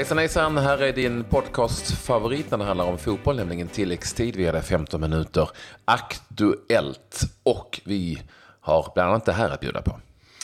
Hejsan 0.00 0.18
hejsan, 0.18 0.58
här 0.58 0.82
är 0.82 0.92
din 0.92 1.24
podcastfavorit 1.24 2.50
när 2.50 2.58
det 2.58 2.64
handlar 2.64 2.84
om 2.84 2.98
fotboll, 2.98 3.36
nämligen 3.36 3.68
tilläggstid. 3.68 4.36
Vi 4.36 4.46
hade 4.46 4.62
15 4.62 5.00
minuter 5.00 5.50
aktuellt 5.84 7.20
och 7.42 7.80
vi 7.84 8.22
har 8.60 8.92
bland 8.94 9.10
annat 9.10 9.24
det 9.24 9.32
här 9.32 9.50
att 9.50 9.60
bjuda 9.60 9.82
på. 9.82 10.00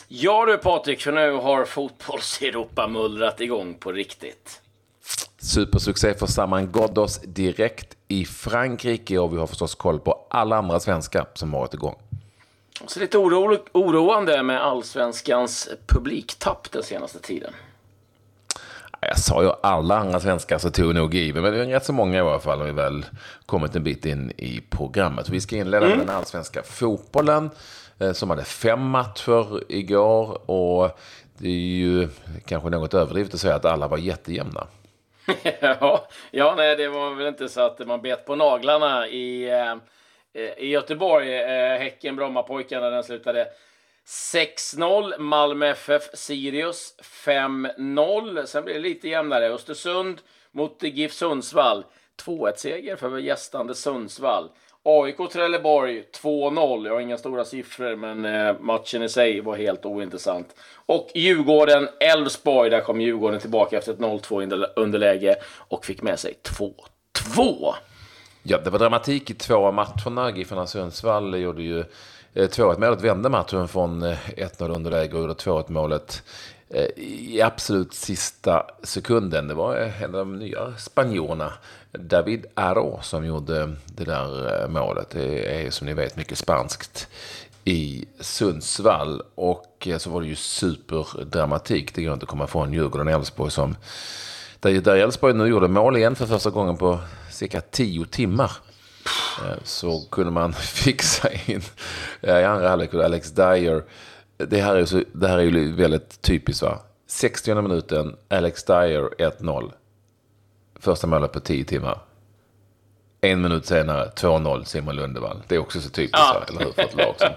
Ja 0.09 0.47
du 0.47 0.59
Patrik, 0.59 1.01
för 1.01 1.13
nu 1.13 1.33
har 1.33 1.65
fotbolls-Europa 1.65 2.89
mullrat 2.89 3.41
igång 3.41 3.75
på 3.75 3.93
riktigt. 3.93 4.61
Supersuccé 5.39 6.15
för 6.15 6.27
Saman 6.27 6.73
Ghoddos 6.73 7.21
direkt 7.21 7.97
i 8.09 8.25
Frankrike 8.25 9.19
och 9.19 9.33
vi 9.33 9.37
har 9.37 9.47
förstås 9.47 9.75
koll 9.75 10.01
på 10.01 10.27
alla 10.31 10.57
andra 10.57 10.81
svenskar 10.81 11.27
som 11.35 11.51
varit 11.51 11.75
igång. 11.75 11.95
Så 12.87 13.01
lite 13.01 13.19
oro 13.19 13.59
oroande 13.73 14.43
med 14.43 14.63
allsvenskans 14.63 15.69
publiktapp 15.87 16.73
den 16.73 16.83
senaste 16.83 17.19
tiden. 17.19 17.53
Jag 19.09 19.19
sa 19.19 19.43
ju 19.43 19.51
alla 19.63 19.97
andra 19.97 20.21
svenskar 20.21 20.59
så 20.59 20.71
tog 20.71 20.95
nog 20.95 21.15
i, 21.15 21.33
men 21.33 21.43
det 21.43 21.49
är 21.49 21.67
rätt 21.67 21.85
så 21.85 21.93
många 21.93 22.19
i 22.19 22.21
alla 22.21 22.41
fall 22.41 22.59
när 22.59 22.67
vi 22.67 22.73
väl 22.73 23.05
kommit 23.47 23.77
en 23.77 23.83
bit 23.83 24.07
in 24.07 24.33
i 24.37 24.61
programmet. 24.71 25.29
Vi 25.29 25.41
ska 25.41 25.57
inleda 25.57 25.89
med 25.89 25.99
den 25.99 26.11
allsvenska 26.11 26.63
fotbollen 26.63 27.51
eh, 27.99 28.13
som 28.13 28.31
hade 28.31 28.45
fem 28.45 28.83
matcher 28.83 29.73
igår 29.73 30.51
och 30.51 30.99
det 31.39 31.49
är 31.49 31.77
ju 31.77 32.09
kanske 32.47 32.71
något 32.71 32.95
överdrivet 32.95 33.35
att 33.35 33.41
säga 33.41 33.55
att 33.55 33.65
alla 33.65 33.89
var 33.89 33.99
jättejämna. 33.99 34.67
ja, 35.61 36.09
ja, 36.31 36.55
nej, 36.57 36.77
det 36.77 36.89
var 36.89 37.15
väl 37.15 37.27
inte 37.27 37.49
så 37.49 37.61
att 37.61 37.87
man 37.87 38.03
bet 38.03 38.27
på 38.27 38.37
naglarna 38.37 39.09
i, 39.09 39.51
eh, 39.51 39.75
i 40.57 40.69
Göteborg. 40.69 41.35
Eh, 41.35 41.79
häcken 41.79 42.17
Brommapojkarna, 42.17 42.91
den 42.91 43.05
slutade 43.05 43.47
6-0. 44.07 45.19
Malmö 45.19 45.67
FF 45.67 46.03
Sirius 46.15 46.95
5-0. 47.25 48.47
Sen 48.47 48.65
blir 48.65 48.75
det 48.75 48.81
lite 48.81 49.09
jämnare. 49.09 49.49
Östersund 49.49 50.21
mot 50.53 50.83
GIF 50.83 51.13
Sundsvall. 51.13 51.85
2-1-seger 52.25 52.97
för 52.97 53.19
gästande 53.19 53.75
Sundsvall. 53.75 54.49
AIK 54.83 55.31
Trelleborg 55.33 56.05
2-0. 56.23 56.87
Jag 56.87 56.95
har 56.95 57.01
inga 57.01 57.19
stora 57.19 57.45
siffror, 57.45 57.97
men 57.97 58.25
eh, 58.25 58.61
matchen 58.61 59.03
i 59.03 59.09
sig 59.09 59.41
var 59.41 59.57
helt 59.57 59.87
ointressant. 59.87 60.55
Och 60.87 61.11
Djurgården 61.15 61.89
Elfsborg. 62.01 62.71
Där 62.71 62.81
kom 62.81 63.01
Djurgården 63.01 63.41
tillbaka 63.41 63.79
efter 63.79 63.93
ett 63.93 63.99
0-2 63.99 64.67
underläge 64.77 65.37
och 65.69 65.85
fick 65.85 66.03
med 66.03 66.19
sig 66.19 66.39
2-2. 66.43 67.75
Ja, 68.43 68.59
det 68.59 68.71
var 68.71 68.79
dramatik 68.79 69.31
i 69.31 69.35
två 69.35 69.67
av 69.67 69.75
matcherna. 69.75 70.37
Giffarna 70.37 70.67
Sundsvall 70.67 71.41
gjorde 71.41 71.63
ju 71.63 71.85
Eh, 72.37 72.49
2-1-målet 72.49 73.03
vände 73.03 73.29
matchen 73.29 73.69
från 73.69 74.03
eh, 74.03 74.19
1-0 74.37 74.75
underläge 74.75 75.15
och 75.15 75.21
gjorde 75.21 75.33
2-1 75.33 75.65
målet 75.69 76.23
eh, 76.69 76.85
i 76.97 77.43
absolut 77.43 77.95
sista 77.95 78.67
sekunden. 78.83 79.49
Det 79.49 79.55
var 79.55 79.77
en 79.77 80.05
av 80.05 80.19
de 80.19 80.39
nya 80.39 80.73
spanjorerna, 80.79 81.53
David 81.93 82.47
Aro, 82.55 82.99
som 83.03 83.27
gjorde 83.27 83.73
det 83.87 84.05
där 84.05 84.69
målet. 84.69 85.11
Det 85.11 85.65
är 85.67 85.71
som 85.71 85.87
ni 85.87 85.95
vet 85.95 86.17
mycket 86.17 86.39
spanskt 86.39 87.09
i 87.65 88.05
Sundsvall. 88.21 89.23
Och 89.35 89.89
så 89.99 90.11
var 90.11 90.21
det 90.21 90.27
ju 90.27 90.35
superdramatik. 90.35 91.95
Det 91.95 92.03
går 92.03 92.13
inte 92.13 92.25
att 92.25 92.31
komma 92.31 92.45
ifrån 92.45 92.73
Djurgården-Elfsborg 92.73 93.51
som 93.51 93.77
där 94.61 94.97
Elfsborg 94.97 95.35
nu 95.35 95.47
gjorde 95.47 95.69
mål 95.69 95.97
igen 95.97 96.17
för 96.17 96.27
första 96.27 96.51
gången 96.51 96.77
på 96.77 96.99
cirka 97.31 97.61
tio 97.61 98.07
timmar. 98.07 98.53
Eh, 99.45 99.59
så 99.63 100.01
kunde 100.11 100.31
man 100.31 100.53
fixa 100.85 101.29
in 101.47 101.63
eh, 102.21 102.39
i 102.39 102.45
andra 102.45 102.69
halvlek 102.69 102.95
Alex 102.95 103.31
Dyer. 103.31 103.85
Det 104.37 104.61
här, 104.61 104.77
är 104.77 104.85
så, 104.85 105.03
det 105.13 105.29
här 105.29 105.39
är 105.39 105.43
ju 105.43 105.73
väldigt 105.73 106.23
typiskt 106.23 106.63
va. 106.63 106.79
60 107.07 107.55
minuten, 107.55 108.17
Alex 108.29 108.65
Dyer 108.65 109.09
1-0. 109.19 109.73
Första 110.81 111.07
målet 111.07 111.33
på 111.33 111.41
10 111.41 111.65
timmar. 111.65 112.01
En 113.21 113.43
minut 113.43 113.67
senare 113.67 114.11
2-0 114.17 114.65
Simon 114.65 114.97
Lundevall. 114.97 115.43
Det 115.49 115.55
är 115.55 115.59
också 115.59 115.81
så 115.81 115.89
typiskt, 115.89 116.19
ja. 116.19 116.45
eller 116.49 116.65
hur? 116.65 116.73
För 116.73 116.83
ett 116.83 116.97
lag 116.97 117.15
som, 117.19 117.29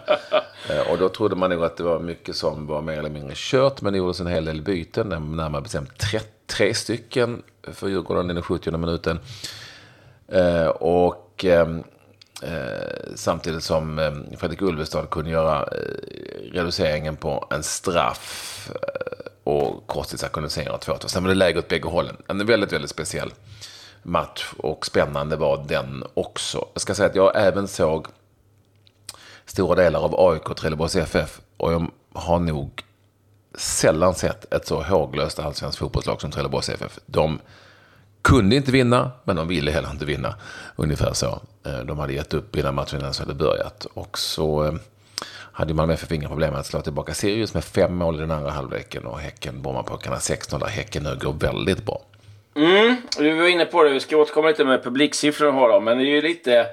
eh, 0.75 0.91
och 0.91 0.97
då 0.97 1.09
trodde 1.09 1.35
man 1.35 1.49
nog 1.49 1.63
att 1.63 1.77
det 1.77 1.83
var 1.83 1.99
mycket 1.99 2.35
som 2.35 2.67
var 2.67 2.81
mer 2.81 2.97
eller 2.97 3.09
mindre 3.09 3.33
kört. 3.35 3.81
Men 3.81 3.93
det 3.93 3.97
gjordes 3.97 4.19
en 4.19 4.27
hel 4.27 4.45
del 4.45 4.61
byten, 4.61 5.09
närmare 5.09 5.61
bestämt 5.61 5.97
33 5.97 6.73
stycken 6.73 7.41
för 7.63 7.87
Djurgården 7.87 8.31
i 8.31 8.33
den 8.33 8.43
70 8.43 8.77
minuten. 8.77 9.19
Och 10.79 11.28
Ehm, 11.45 11.83
eh, 12.41 13.13
samtidigt 13.15 13.63
som 13.63 13.99
eh, 13.99 14.11
Fredrik 14.37 14.61
Ulvestad 14.61 15.09
kunde 15.09 15.31
göra 15.31 15.61
eh, 15.61 16.51
reduceringen 16.51 17.15
på 17.15 17.47
en 17.51 17.63
straff 17.63 18.71
eh, 18.75 19.51
och 19.51 19.87
Kostica 19.87 20.27
kunde 20.27 20.49
sen 20.49 20.67
2-2. 20.67 21.07
Sen 21.07 21.23
var 21.23 21.29
det 21.29 21.35
läge 21.35 21.59
åt 21.59 21.67
bägge 21.67 21.87
hållen. 21.87 22.17
En 22.27 22.45
väldigt, 22.45 22.73
väldigt 22.73 22.91
speciell 22.91 23.33
match 24.03 24.53
och 24.57 24.85
spännande 24.85 25.35
var 25.35 25.65
den 25.67 26.03
också. 26.13 26.67
Jag 26.73 26.81
ska 26.81 26.95
säga 26.95 27.09
att 27.09 27.15
jag 27.15 27.31
även 27.35 27.67
såg 27.67 28.07
stora 29.45 29.75
delar 29.75 29.99
av 29.99 30.29
AIK 30.29 30.49
och 30.49 30.57
Trelleborgs 30.57 30.95
FF 30.95 31.41
och 31.57 31.73
jag 31.73 31.91
har 32.13 32.39
nog 32.39 32.83
sällan 33.55 34.15
sett 34.15 34.53
ett 34.53 34.67
så 34.67 34.83
håglöst 34.83 35.39
allsvenskt 35.39 35.79
fotbollslag 35.79 36.21
som 36.21 36.31
Trelleborgs 36.31 36.69
FF. 36.69 36.99
De 37.05 37.39
kunde 38.21 38.55
inte 38.55 38.71
vinna, 38.71 39.11
men 39.23 39.35
de 39.35 39.47
ville 39.47 39.71
heller 39.71 39.91
inte 39.91 40.05
vinna. 40.05 40.35
Ungefär 40.75 41.13
så. 41.13 41.41
Eh, 41.65 41.79
de 41.79 41.99
hade 41.99 42.13
gett 42.13 42.33
upp 42.33 42.55
innan 42.55 42.75
matchen 42.75 43.01
ens 43.01 43.19
hade 43.19 43.33
börjat. 43.33 43.87
Och 43.93 44.17
så 44.17 44.65
eh, 44.65 44.73
hade 45.51 45.73
Malmö 45.73 45.93
FF 45.93 46.11
inga 46.11 46.27
problem 46.27 46.51
med 46.51 46.59
att 46.59 46.65
slå 46.65 46.81
tillbaka 46.81 47.13
Sirius 47.13 47.53
med 47.53 47.63
fem 47.63 47.95
mål 47.95 48.15
i 48.15 48.19
den 48.19 48.31
andra 48.31 48.51
halvleken. 48.51 49.05
Och 49.05 49.19
Häcken 49.19 49.61
Brommapojkarna 49.61 50.19
16 50.19 50.59
där 50.59 50.67
Häcken 50.67 51.03
nu 51.03 51.17
går 51.21 51.33
väldigt 51.33 51.85
bra. 51.85 52.01
Mm, 52.55 52.95
du 53.17 53.33
var 53.33 53.47
inne 53.47 53.65
på 53.65 53.83
det. 53.83 53.89
Vi 53.89 53.99
ska 53.99 54.17
återkomma 54.17 54.47
lite 54.47 54.65
med 54.65 54.83
publiksiffror 54.83 55.51
har 55.51 55.69
då, 55.69 55.79
men 55.79 55.97
det 55.97 56.03
är 56.03 56.15
ju 56.15 56.21
lite... 56.21 56.67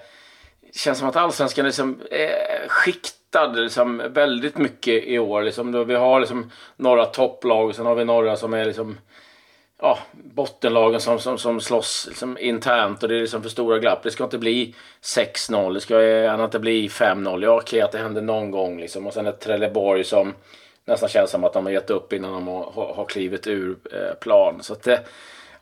Det 0.61 0.79
känns 0.79 0.99
som 0.99 1.09
att 1.09 1.17
allsvenskan 1.17 1.65
liksom 1.65 2.01
är 2.11 2.69
skiktad 2.69 3.47
liksom 3.47 4.03
väldigt 4.11 4.59
mycket 4.59 5.05
i 5.05 5.19
år. 5.19 5.43
Liksom, 5.43 5.87
vi 5.87 5.95
har 5.95 6.21
liksom 6.21 6.51
några 6.77 7.05
topplag 7.05 7.69
och 7.69 7.75
sen 7.75 7.87
har 7.87 7.95
vi 7.95 8.05
några 8.05 8.37
som 8.37 8.55
är 8.55 8.65
liksom 8.65 8.97
ja, 9.81 9.99
bottenlagen 10.13 11.01
som, 11.01 11.19
som, 11.19 11.39
som 11.39 11.61
slåss 11.61 12.07
liksom 12.09 12.39
internt 12.39 13.03
och 13.03 13.09
det 13.09 13.17
är 13.17 13.21
liksom 13.21 13.43
för 13.43 13.49
stora 13.49 13.79
glapp. 13.79 14.03
Det 14.03 14.11
ska 14.11 14.25
inte 14.25 14.39
bli 14.39 14.75
6-0, 15.03 15.75
det 15.75 15.81
ska 15.81 16.03
gärna 16.03 16.45
inte 16.45 16.59
bli 16.59 16.89
5-0. 16.89 17.45
Ja, 17.45 17.61
okej 17.63 17.81
att 17.81 17.93
det 17.93 17.99
händer 17.99 18.23
någon 18.23 18.51
gång 18.51 18.81
liksom. 18.81 19.07
Och 19.07 19.15
sen 19.15 19.27
ett 19.27 19.41
Trelleborg 19.41 20.05
som 20.05 20.35
nästan 20.85 21.09
känns 21.09 21.31
som 21.31 21.45
att 21.45 21.53
de 21.53 21.67
har 21.67 21.73
gett 21.73 21.91
upp 21.91 22.13
innan 22.13 22.33
de 22.33 22.47
har, 22.47 22.95
har 22.95 23.05
klivit 23.05 23.47
ur 23.47 23.77
eh, 23.93 24.15
plan. 24.21 24.63
Så 24.63 24.73
att 24.73 24.87
eh, 24.87 24.99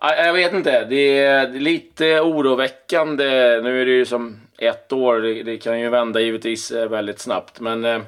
jag 0.00 0.32
vet 0.32 0.52
inte, 0.52 0.84
det 0.84 1.18
är 1.18 1.48
lite 1.48 2.20
oroväckande. 2.20 3.24
Nu 3.62 3.80
är 3.82 3.86
det 3.86 3.92
ju 3.92 4.04
som 4.04 4.40
ett 4.58 4.92
år, 4.92 5.20
det, 5.20 5.42
det 5.42 5.56
kan 5.56 5.80
ju 5.80 5.88
vända 5.88 6.20
givetvis 6.20 6.70
eh, 6.70 6.88
väldigt 6.88 7.18
snabbt. 7.18 7.60
Men 7.60 7.84
eh, 7.84 8.00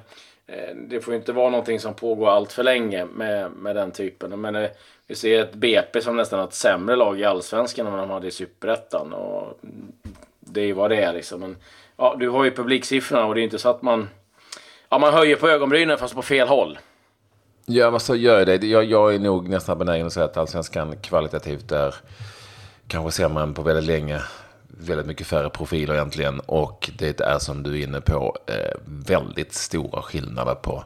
eh, 0.47 0.75
det 0.89 1.01
får 1.01 1.15
ju 1.15 1.19
inte 1.19 1.33
vara 1.33 1.51
någonting 1.51 1.81
som 1.81 1.95
pågår 1.95 2.31
allt 2.31 2.53
för 2.53 2.63
länge 2.63 3.05
med, 3.05 3.51
med 3.51 3.77
den 3.77 3.91
typen. 3.91 4.41
Men 4.41 4.57
eh, 4.57 4.71
vi 5.07 5.15
ser 5.15 5.43
ett 5.43 5.55
BP 5.55 6.01
som 6.01 6.17
nästan 6.17 6.39
har 6.39 6.47
ett 6.47 6.55
sämre 6.55 6.97
lag 6.97 7.21
i 7.21 7.25
allsvenskan 7.25 7.87
än 7.87 7.93
vad 7.93 8.03
de 8.03 8.11
hade 8.11 8.27
i 8.27 8.31
superettan. 8.31 9.13
Och 9.13 9.61
det 10.41 10.61
är 10.61 10.65
ju 10.65 10.73
vad 10.73 10.91
det 10.91 10.97
är 10.97 11.13
liksom. 11.13 11.41
Men, 11.41 11.57
ja, 11.97 12.17
du 12.19 12.29
har 12.29 12.45
ju 12.45 12.51
publiksiffrorna 12.51 13.25
och 13.25 13.35
det 13.35 13.41
är 13.41 13.43
inte 13.43 13.59
så 13.59 13.69
att 13.69 13.83
man... 13.83 14.09
Ja, 14.89 14.99
man 14.99 15.15
höjer 15.15 15.37
på 15.37 15.49
ögonbrynen 15.49 15.99
fast 15.99 16.15
på 16.15 16.23
fel 16.23 16.49
håll. 16.49 16.79
Ja, 17.67 17.91
men 17.91 18.01
så 18.01 18.17
gör 18.17 18.39
jag 18.39 18.47
det. 18.47 18.67
Jag, 18.67 18.85
jag 18.85 19.15
är 19.15 19.19
nog 19.19 19.49
nästan 19.49 19.79
benägen 19.79 20.07
att 20.07 20.13
säga 20.13 20.27
att 20.27 20.37
allsvenskan 20.37 20.97
kvalitativt 20.97 21.73
är 21.73 21.95
kanske 22.89 23.23
sämre 23.23 23.43
än 23.43 23.55
på 23.55 23.63
väldigt 23.63 23.87
länge. 23.87 24.21
Väldigt 24.69 25.07
mycket 25.07 25.27
färre 25.27 25.51
profiler 25.51 25.95
egentligen. 25.95 26.41
Och 26.41 26.91
det 26.99 27.21
är 27.21 27.39
som 27.39 27.63
du 27.63 27.81
är 27.81 27.85
inne 27.87 28.01
på 28.01 28.37
eh, 28.47 28.77
väldigt 28.85 29.55
stora 29.55 30.03
skillnader 30.03 30.55
på 30.55 30.85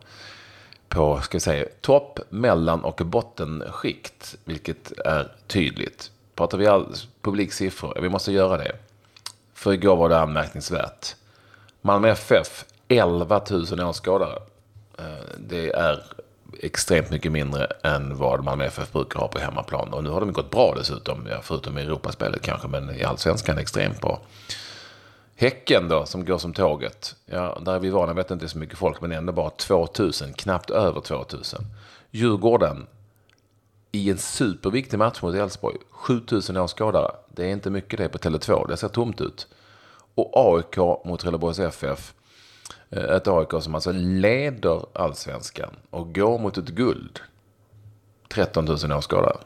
på 0.91 1.21
ska 1.21 1.37
vi 1.37 1.41
säga, 1.41 1.67
topp, 1.81 2.19
mellan 2.29 2.85
och 2.85 3.01
bottenskikt, 3.05 4.37
vilket 4.45 4.93
är 4.99 5.33
tydligt. 5.47 6.11
Pratar 6.35 6.59
vi 6.59 6.67
all 6.67 6.95
publiksiffror? 7.23 7.99
Vi 8.03 8.09
måste 8.09 8.33
göra 8.33 8.57
det. 8.57 8.73
För 9.55 9.73
igår 9.73 9.97
var 9.97 10.09
det 10.09 10.21
anmärkningsvärt. 10.21 11.15
Malmö 11.81 12.09
FF, 12.09 12.65
11 12.89 13.41
000 13.51 13.81
åskådare. 13.81 14.39
Eh, 14.99 15.05
det 15.39 15.71
är 15.71 16.05
extremt 16.61 17.11
mycket 17.11 17.33
mindre 17.33 17.67
än 17.83 18.17
vad 18.17 18.45
Malmö 18.45 18.65
FF 18.65 18.93
brukar 18.93 19.21
ha 19.21 19.29
på 19.29 19.39
hemmaplan. 19.39 19.93
Och 19.93 20.05
nu 20.05 20.11
har 20.11 20.21
de 20.21 20.33
gått 20.33 20.51
bra 20.51 20.75
dessutom, 20.77 21.29
förutom 21.43 21.79
i 21.79 21.83
Europaspelet 21.83 22.43
kanske, 22.43 22.69
men 22.69 22.95
i 23.01 23.05
allsvenskan 23.05 23.59
extremt 23.59 24.01
bra. 24.01 24.21
Häcken 25.41 25.89
då, 25.89 26.07
som 26.07 26.25
går 26.25 26.39
som 26.39 26.53
tåget. 26.53 27.17
Ja, 27.27 27.59
där 27.65 27.75
är 27.75 27.79
vi 27.79 27.91
vana 27.91 28.13
vet 28.13 28.29
det 28.29 28.35
inte 28.35 28.47
är 28.47 28.49
så 28.49 28.59
mycket 28.59 28.79
folk, 28.79 29.01
men 29.01 29.13
ändå 29.13 29.33
bara 29.33 29.51
2000, 29.51 30.33
knappt 30.33 30.71
över 30.71 31.01
2000. 31.01 31.65
Djurgården, 32.11 32.87
i 33.93 34.11
en 34.11 34.19
superviktig 34.19 34.99
match 34.99 35.23
mot 35.23 35.35
Elfsborg, 35.35 35.77
7000 35.91 36.57
åskådare. 36.57 37.11
Det 37.29 37.45
är 37.45 37.53
inte 37.53 37.71
mycket 37.71 37.99
det 37.99 38.09
på 38.09 38.19
Tele2, 38.19 38.69
det 38.69 38.77
ser 38.77 38.89
tomt 38.89 39.21
ut. 39.21 39.49
Och 40.15 40.31
AIK 40.35 40.77
mot 41.05 41.21
Trelleborgs 41.21 41.59
FF. 41.59 42.15
Eh, 42.91 43.05
ett 43.05 43.29
AIK 43.29 43.63
som 43.63 43.75
alltså 43.75 43.93
leder 43.93 44.87
allsvenskan 44.93 45.77
och 45.91 46.15
går 46.15 46.39
mot 46.39 46.59
ett 46.59 46.69
guld. 46.69 47.21
13 48.29 48.65
000 48.65 48.93
åskådare. 48.93 49.37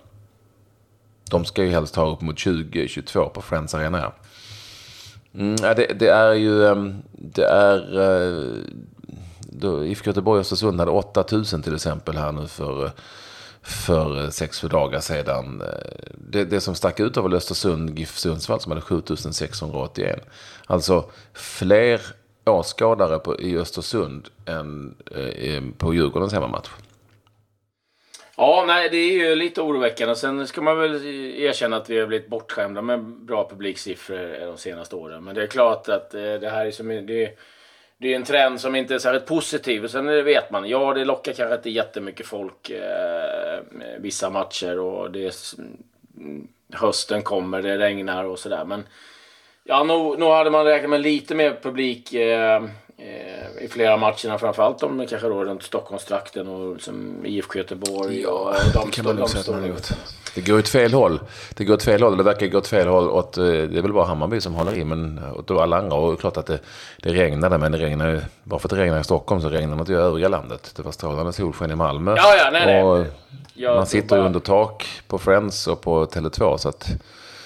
De 1.31 1.44
ska 1.44 1.64
ju 1.64 1.70
helst 1.70 1.96
ha 1.96 2.12
upp 2.12 2.20
mot 2.20 2.37
20-22 2.37 3.29
på 3.29 3.43
Friends 3.43 3.75
Arena. 3.75 4.12
Mm, 5.34 5.56
det, 5.56 5.98
det, 5.98 6.08
är 6.08 6.32
ju... 6.32 6.66
Ehm, 6.66 7.02
det 7.12 7.44
är... 7.44 8.00
Eh, 8.00 9.90
IFK 9.90 10.06
Göteborg 10.06 10.38
och 10.38 10.40
Östersund 10.40 10.81
hade 10.81 10.90
8000 10.90 11.62
till 11.62 11.75
exempel 11.75 12.16
här 12.16 12.32
nu 12.32 12.46
för, 12.46 12.90
för 13.62 14.31
sex 14.31 14.60
dagar 14.60 15.00
sedan. 15.00 15.62
Eh, 15.62 16.12
det, 16.31 16.44
det 16.44 16.60
som 16.60 16.75
stack 16.75 17.00
ut 17.00 17.16
var 17.16 17.22
väl 17.22 17.34
Östersund, 17.34 17.98
GIF 17.98 18.19
Sundsvall 18.19 18.60
som 18.60 18.72
hade 18.72 18.82
7681. 18.82 20.26
Alltså 20.66 21.04
fler 21.32 22.00
åskådare 22.44 23.19
på, 23.19 23.40
i 23.40 23.58
Östersund 23.58 24.28
än 24.46 24.94
eh, 25.10 25.62
på 25.78 25.94
Djurgårdens 25.94 26.32
hemmamatch. 26.32 26.70
Ja, 28.36 28.64
nej, 28.66 28.88
det 28.90 28.96
är 28.96 29.12
ju 29.12 29.34
lite 29.34 29.60
oroväckande. 29.60 30.14
Sen 30.14 30.46
ska 30.46 30.60
man 30.60 30.78
väl 30.78 31.06
erkänna 31.36 31.76
att 31.76 31.90
vi 31.90 32.00
har 32.00 32.06
blivit 32.06 32.28
bortskämda 32.28 32.82
med 32.82 33.04
bra 33.04 33.48
publiksiffror 33.48 34.46
de 34.46 34.58
senaste 34.58 34.96
åren. 34.96 35.25
Men 35.25 35.34
det 35.34 35.42
är 35.42 35.46
klart 35.46 35.88
att 35.88 36.14
eh, 36.14 36.34
det 36.34 36.50
här 36.50 36.66
är, 36.66 36.70
som, 36.70 36.88
det, 36.88 37.38
det 37.98 38.12
är 38.12 38.16
en 38.16 38.25
trend 38.25 38.60
som 38.60 38.75
inte 38.76 38.94
är 38.94 38.98
särskilt 38.98 39.26
positiv. 39.26 39.88
Sen 39.88 40.06
vet 40.06 40.50
man, 40.50 40.69
ja 40.69 40.94
det 40.94 41.04
lockar 41.04 41.32
kanske 41.32 41.54
inte 41.54 41.70
jättemycket 41.70 42.26
folk 42.26 42.70
eh, 42.70 43.60
vissa 43.98 44.31
matcher 44.31 44.78
och 44.78 45.10
det 45.10 45.25
är, 45.25 45.34
hösten 46.72 47.22
kommer, 47.22 47.62
det 47.62 47.78
regnar 47.78 48.25
och 48.25 48.38
sådär. 48.38 48.64
Men 48.64 48.86
ja, 49.64 49.84
nog, 49.84 50.19
nog 50.19 50.32
hade 50.32 50.50
man 50.50 50.64
räknat 50.64 50.90
med 50.90 51.00
lite 51.00 51.34
mer 51.34 51.58
publik. 51.62 52.14
Eh, 52.14 52.64
i 53.64 53.69
flera 53.69 53.96
matcherna, 53.96 54.38
framförallt 54.38 54.78
de 54.78 55.06
kanske 55.06 55.28
då 55.28 55.44
runt 55.44 55.62
Stockholmstrakten 55.62 56.49
och 56.49 56.75
liksom 56.75 57.26
IFK 57.26 57.58
Göteborg. 57.58 58.20
Ja, 58.22 58.31
och 58.31 58.72
de, 58.72 58.87
det 58.87 58.90
kan 58.93 59.05
man 59.05 59.16
nog 59.16 59.28
säga 59.28 59.40
att 59.40 59.49
man 59.49 59.61
har 59.61 59.69
gjort. 59.69 59.88
Det 60.34 60.40
går 60.40 60.58
åt 60.58 60.69
fel 60.69 60.93
håll. 60.93 61.20
Det 61.55 61.64
går 61.64 61.75
åt 61.75 61.82
fel 61.82 62.02
håll. 62.02 62.16
Det 62.16 62.22
verkar 62.22 62.46
gå 62.46 62.58
åt 62.58 62.66
fel 62.66 62.88
håll. 62.88 63.11
Åt, 63.11 63.38
eh, 63.38 63.44
det 63.44 63.78
är 63.78 63.82
väl 63.82 63.93
bara 63.93 64.05
Hammarby 64.05 64.40
som 64.40 64.55
håller 64.55 64.75
i, 64.75 64.84
men 64.84 65.20
åt 65.37 65.50
alla 65.50 65.78
andra. 65.78 65.96
Och 65.96 66.08
det 66.08 66.14
är 66.14 66.16
klart 66.16 66.37
att 66.37 66.46
det, 66.46 66.58
det 67.02 67.12
regnade, 67.12 67.58
men 67.58 67.72
det 67.72 67.78
regnar 67.78 68.11
ju... 68.11 68.20
Bara 68.44 68.61
för 68.61 68.66
att 68.69 68.70
det 68.70 68.76
regnar 68.76 69.00
i 69.00 69.05
Stockholm 69.05 69.40
så 69.40 69.49
regnar 69.49 69.76
det 69.76 69.81
inte 69.81 69.93
i 69.93 69.96
övriga 69.96 70.28
landet. 70.28 70.72
Det 70.76 70.82
var 70.82 70.93
strålande 70.93 71.32
solsken 71.32 71.70
i 71.70 71.75
Malmö. 71.75 72.14
Ja, 72.17 72.37
ja, 72.37 72.50
nej, 72.52 72.67
nej. 72.67 72.82
Och 72.84 73.76
man 73.76 73.87
sitter 73.87 74.17
ju 74.17 74.22
under 74.22 74.40
tak 74.40 74.87
på 75.08 75.19
Friends 75.19 75.67
och 75.67 75.81
på 75.81 76.06
Tele2, 76.06 76.56
så 76.56 76.69
att... 76.69 76.88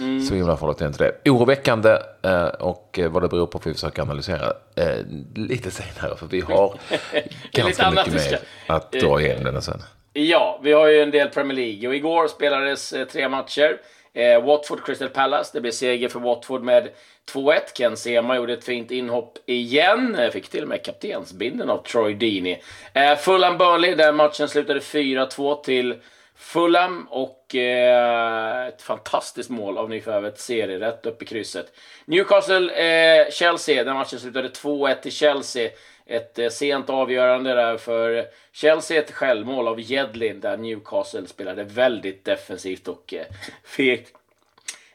Mm. 0.00 0.21
Så 0.21 0.35
himla 0.35 0.56
farligt 0.56 0.81
är 0.81 0.87
inte 0.87 1.05
det. 1.05 1.31
Oroväckande 1.31 1.99
eh, 2.23 2.47
och 2.47 2.99
vad 3.11 3.23
det 3.23 3.29
beror 3.29 3.47
på 3.47 3.59
får 3.59 3.71
vi 3.71 3.75
försöka 3.75 4.03
analysera 4.03 4.53
eh, 4.77 5.05
lite 5.35 5.71
senare. 5.71 6.17
För 6.17 6.27
vi 6.27 6.41
har 6.41 6.79
ganska 7.53 7.91
mycket 7.91 8.15
mer 8.15 8.39
att 8.67 8.93
dra 8.93 9.21
igenom 9.21 9.45
denna 9.45 9.61
sen. 9.61 9.83
Ja, 10.12 10.61
vi 10.62 10.73
har 10.73 10.89
ju 10.89 11.03
en 11.03 11.11
del 11.11 11.29
Premier 11.29 11.56
League 11.56 11.89
och 11.89 11.95
igår 11.95 12.29
spelades 12.29 12.93
eh, 12.93 13.06
tre 13.06 13.29
matcher. 13.29 13.81
Eh, 14.12 14.45
Watford 14.45 14.85
Crystal 14.85 15.09
Palace. 15.09 15.50
Det 15.53 15.61
blev 15.61 15.73
seger 15.73 16.09
för 16.09 16.21
Watford 16.21 16.62
med 16.62 16.89
2-1. 17.33 17.61
Ken 17.75 17.97
Sema 17.97 18.37
gjorde 18.37 18.53
ett 18.53 18.65
fint 18.65 18.91
inhopp 18.91 19.39
igen. 19.47 20.17
Fick 20.33 20.49
till 20.49 20.62
och 20.62 20.69
med 20.69 20.85
kaptensbinden 20.85 21.71
av 21.71 21.83
Troy 21.83 22.15
Deeney. 22.15 22.56
Eh, 22.93 23.17
Fulham 23.17 23.59
Burnley. 23.59 23.95
Den 23.95 24.17
matchen 24.17 24.49
slutade 24.49 24.81
4-2 24.81 25.62
till 25.62 25.95
Fulham 26.38 27.06
och 27.11 27.55
eh, 27.55 28.67
ett 28.67 28.82
fantastiskt 28.82 29.50
mål 29.50 29.79
av 29.79 29.90
nyförvärvet 29.90 30.40
Seri 30.40 30.79
rätt 30.79 31.06
upp 31.06 31.23
i 31.23 31.26
krysset. 31.26 31.73
Newcastle-Chelsea, 32.05 33.81
eh, 33.81 33.85
den 33.85 33.94
matchen 33.94 34.20
slutade 34.20 34.49
2-1 34.49 35.00
till 35.00 35.12
Chelsea. 35.12 35.70
Ett 36.06 36.38
eh, 36.38 36.49
sent 36.49 36.90
avgörande 36.90 37.55
där 37.55 37.76
för 37.76 38.25
Chelsea, 38.52 38.99
ett 38.99 39.11
självmål 39.11 39.69
av 39.69 39.81
Jedlin 39.81 40.40
där 40.40 40.56
Newcastle 40.56 41.26
spelade 41.26 41.64
väldigt 41.64 42.25
defensivt 42.25 42.88
och 42.88 43.14
eh, 43.14 43.26
fegt. 43.64 44.12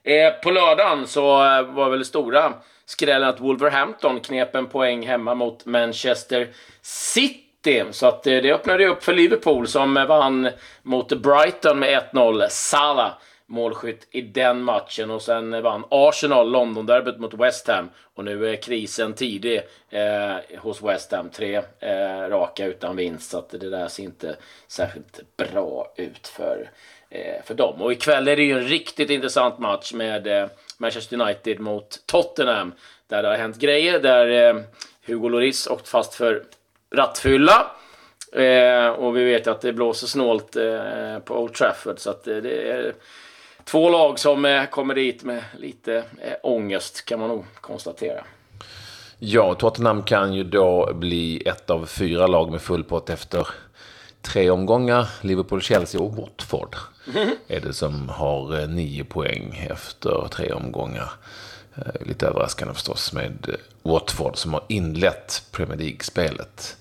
Eh, 0.04 0.34
på 0.34 0.52
lördagen 0.52 1.08
så 1.08 1.46
eh, 1.46 1.62
var 1.62 1.90
väl 1.90 2.00
det 2.00 2.06
stora 2.06 2.54
skrällen 2.86 3.30
att 3.30 3.40
Wolverhampton 3.40 4.20
knep 4.20 4.56
en 4.56 4.68
poäng 4.68 5.08
hemma 5.08 5.36
mot 5.36 5.66
Manchester 5.66 6.48
City 6.82 7.40
det. 7.64 7.96
Så 7.96 8.08
att 8.08 8.28
eh, 8.28 8.38
det 8.38 8.54
öppnade 8.54 8.88
upp 8.88 9.04
för 9.04 9.14
Liverpool 9.14 9.68
som 9.68 9.98
eh, 9.98 10.06
vann 10.06 10.50
mot 10.84 11.14
Brighton 11.14 11.80
med 11.80 12.04
1-0. 12.14 12.48
Salah 12.50 13.14
målskytt 13.46 14.08
i 14.12 14.22
den 14.22 14.64
matchen 14.64 15.12
och 15.12 15.22
sen 15.22 15.54
eh, 15.54 15.62
vann 15.62 15.84
Arsenal 15.90 16.52
Londonderbyt 16.52 17.20
mot 17.20 17.34
West 17.34 17.68
Ham 17.68 17.90
och 18.16 18.26
nu 18.26 18.50
är 18.50 18.56
krisen 18.56 19.14
tidig 19.14 19.62
eh, 19.90 20.36
hos 20.58 20.84
West 20.84 21.12
Ham. 21.12 21.30
Tre 21.30 21.62
eh, 21.80 22.30
raka 22.30 22.66
utan 22.66 22.96
vinst 22.96 23.32
så 23.32 23.38
att 23.38 23.50
det 23.50 23.70
där 23.70 23.88
ser 23.88 24.04
inte 24.04 24.36
särskilt 24.68 25.38
bra 25.38 25.94
ut 25.96 26.28
för, 26.28 26.70
eh, 27.10 27.44
för 27.44 27.54
dem. 27.54 27.82
Och 27.82 27.92
ikväll 27.92 28.28
är 28.28 28.36
det 28.36 28.44
ju 28.44 28.60
en 28.60 28.68
riktigt 28.68 29.10
intressant 29.10 29.60
match 29.60 29.94
med 29.94 30.28
eh, 30.28 30.48
Manchester 30.78 31.22
United 31.22 31.60
mot 31.60 32.04
Tottenham 32.06 32.74
där 33.08 33.24
det 33.24 33.30
har 33.30 33.36
hänt 33.36 33.58
grejer 33.58 34.00
där 34.00 34.28
eh, 34.28 34.62
Hugo 35.06 35.30
Lloris 35.30 35.68
åkt 35.68 35.88
fast 35.88 36.14
för 36.14 36.44
rattfylla. 36.94 37.72
Eh, 38.34 38.88
och 38.88 39.18
vi 39.18 39.24
vet 39.24 39.48
att 39.48 39.62
det 39.62 39.74
blåser 39.74 40.08
snålt 40.08 40.56
eh, 40.56 41.20
på 41.20 41.40
Old 41.40 41.54
Trafford. 41.54 42.00
Så 42.00 42.10
att, 42.10 42.28
eh, 42.28 42.36
det 42.36 42.72
är 42.72 42.94
två 43.64 43.90
lag 43.90 44.20
som 44.20 44.46
eh, 44.46 44.66
kommer 44.66 44.96
dit 44.96 45.24
med 45.24 45.44
lite 45.60 45.96
eh, 45.96 46.34
ångest 46.44 47.06
kan 47.06 47.20
man 47.20 47.30
nog 47.30 47.46
konstatera. 47.62 48.24
Ja, 49.20 49.54
Tottenham 49.54 50.04
kan 50.04 50.34
ju 50.34 50.44
då 50.44 50.94
bli 50.94 51.48
ett 51.48 51.70
av 51.70 51.86
fyra 51.86 52.28
lag 52.28 52.52
med 52.52 52.62
full 52.62 52.84
pott 52.84 53.10
efter 53.10 53.48
tre 54.22 54.50
omgångar. 54.50 55.08
Liverpool, 55.22 55.62
Chelsea 55.62 56.02
och 56.02 56.16
Watford 56.16 56.76
mm. 57.16 57.30
är 57.48 57.60
det 57.60 57.74
som 57.74 58.10
har 58.10 58.60
eh, 58.60 58.68
nio 58.68 59.04
poäng 59.04 59.68
efter 59.70 60.28
tre 60.32 60.52
omgångar. 60.52 61.10
Lite 62.02 62.28
överraskande 62.28 62.74
förstås 62.74 63.14
med 63.14 63.56
Watford 63.84 64.38
som 64.38 64.54
har 64.54 64.64
inlett 64.70 65.44
Premier 65.52 65.78
League-spelet 65.78 66.78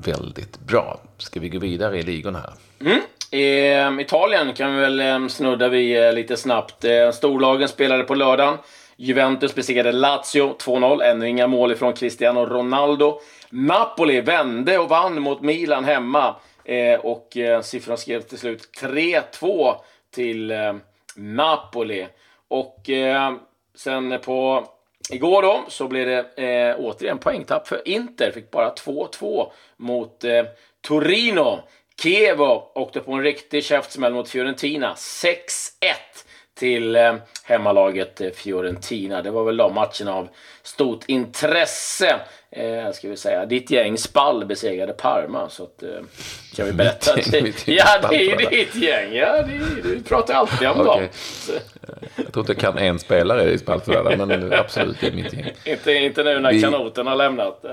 väldigt 0.00 0.58
bra. 0.58 1.00
Ska 1.18 1.40
vi 1.40 1.48
gå 1.48 1.58
vidare 1.58 1.98
i 1.98 2.02
ligorna 2.02 2.38
här? 2.38 2.54
Mm. 2.90 3.02
Ehm, 3.30 4.00
Italien 4.00 4.52
kan 4.52 4.74
vi 4.74 4.80
väl 4.80 5.00
ehm, 5.00 5.28
snudda 5.28 5.68
vid 5.68 6.04
eh, 6.04 6.12
lite 6.12 6.36
snabbt. 6.36 6.84
Eh, 6.84 7.10
storlagen 7.10 7.68
spelade 7.68 8.04
på 8.04 8.14
lördagen. 8.14 8.58
Juventus 8.96 9.54
besegrade 9.54 9.92
Lazio 9.92 10.56
2-0. 10.58 11.02
Ännu 11.02 11.28
inga 11.28 11.46
mål 11.46 11.72
ifrån 11.72 11.92
Cristiano 11.92 12.46
Ronaldo. 12.46 13.20
Napoli 13.50 14.20
vände 14.20 14.78
och 14.78 14.88
vann 14.88 15.22
mot 15.22 15.42
Milan 15.42 15.84
hemma. 15.84 16.36
Eh, 16.64 17.00
och 17.00 17.36
siffrorna 17.62 17.96
skrev 17.96 18.20
till 18.20 18.38
slut 18.38 18.70
3-2 18.80 19.74
till 20.14 20.50
ehm, 20.50 20.80
Napoli. 21.16 22.06
Och 22.48 22.90
sen 23.74 24.18
på 24.24 24.66
Igår 25.10 25.42
då 25.42 25.64
så 25.68 25.88
blev 25.88 26.06
det 26.06 26.44
eh, 26.44 26.76
återigen 26.78 27.18
poängtapp 27.18 27.68
för 27.68 27.88
Inter. 27.88 28.30
Fick 28.30 28.50
bara 28.50 28.74
2-2 28.74 29.50
mot 29.76 30.24
eh, 30.24 30.44
Torino. 30.80 31.58
Kievo 32.02 32.72
åkte 32.74 33.00
på 33.00 33.12
en 33.12 33.22
riktig 33.22 33.64
käftsmäll 33.64 34.14
mot 34.14 34.28
Fiorentina. 34.28 34.94
6-1 34.94 35.34
till 36.54 36.96
eh, 36.96 37.14
hemmalaget 37.44 38.20
eh, 38.20 38.30
Fiorentina. 38.30 39.22
Det 39.22 39.30
var 39.30 39.44
väl 39.44 39.56
de 39.56 39.74
matcherna 39.74 40.14
av 40.14 40.28
stort 40.62 41.04
intresse. 41.06 42.16
Eh, 42.50 42.92
ska 42.92 43.08
vi 43.08 43.16
säga. 43.16 43.46
Ditt 43.46 43.70
gäng 43.70 43.98
Spall 43.98 44.44
besegrade 44.44 44.92
Parma. 44.92 45.48
Så 45.48 45.62
att, 45.62 45.82
eh, 45.82 45.88
kan 46.56 46.66
vi 46.66 46.72
berätta. 46.72 47.16
Mitt 47.16 47.32
gäng, 47.32 47.42
mitt 47.42 47.68
ja, 47.68 48.08
det 48.10 48.16
är 48.16 48.40
ju 48.40 48.48
ditt 48.50 48.74
gäng. 48.74 49.12
Ja, 49.12 49.42
det, 49.42 49.82
du 49.82 50.02
pratar 50.02 50.34
alltid 50.34 50.68
om 50.68 50.80
okay. 50.80 51.00
dem. 51.00 51.08
Jag 52.16 52.32
tror 52.32 52.42
inte 52.42 52.52
jag 52.52 52.60
kan 52.60 52.78
en 52.78 52.98
spelare 52.98 53.50
i 53.50 53.58
Spaltflöda, 53.58 54.26
men 54.26 54.52
absolut, 54.52 54.96
det 55.00 55.06
är 55.06 55.12
mitt 55.12 55.32
gäng. 55.32 55.52
inte, 55.64 55.92
inte 55.92 56.22
nu 56.22 56.40
när 56.40 56.52
vi, 56.52 56.62
kanoten 56.62 57.06
har 57.06 57.16
lämnat. 57.16 57.64
Eh. 57.64 57.70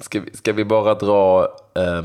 Ska 0.00 0.20
vi, 0.20 0.36
ska 0.36 0.52
vi 0.52 0.64
bara 0.64 0.94
dra 0.94 1.48
eh, 1.76 2.02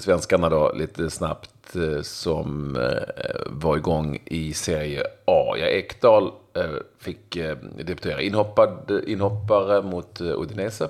svenskarna 0.00 0.48
då 0.48 0.72
lite 0.72 1.10
snabbt 1.10 1.76
eh, 1.76 2.02
som 2.02 2.76
eh, 2.76 3.34
var 3.46 3.76
igång 3.76 4.22
i 4.24 4.54
Serie 4.54 5.02
A. 5.24 5.54
Ja, 5.58 5.66
Ekdal 5.66 6.32
eh, 6.54 6.70
fick 6.98 7.36
uh, 7.36 7.56
debutera 7.76 8.22
inhoppad, 8.22 9.02
inhoppare 9.06 9.82
mot 9.82 10.20
eh, 10.20 10.26
Udinese. 10.26 10.88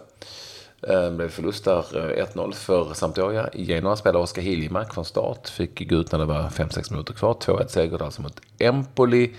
Det 0.81 1.11
blev 1.11 1.29
förlust 1.29 1.65
där 1.65 1.83
1-0 2.35 2.53
för 2.53 2.95
Sampdoria. 2.95 3.49
I 3.53 3.65
Genoa 3.65 3.97
spelade 3.97 4.19
Oskar 4.19 4.43
Hiljemark 4.43 4.95
från 4.95 5.05
start. 5.05 5.49
Fick 5.49 5.91
gå 5.91 5.97
ut 5.97 6.13
när 6.13 6.19
det 6.19 6.25
var 6.25 6.43
5-6 6.43 6.93
minuter 6.93 7.15
kvar. 7.15 7.35
2-1 7.35 7.67
seger 7.67 8.03
alltså 8.03 8.23
mot 8.23 8.41
Empoli. 8.59 9.33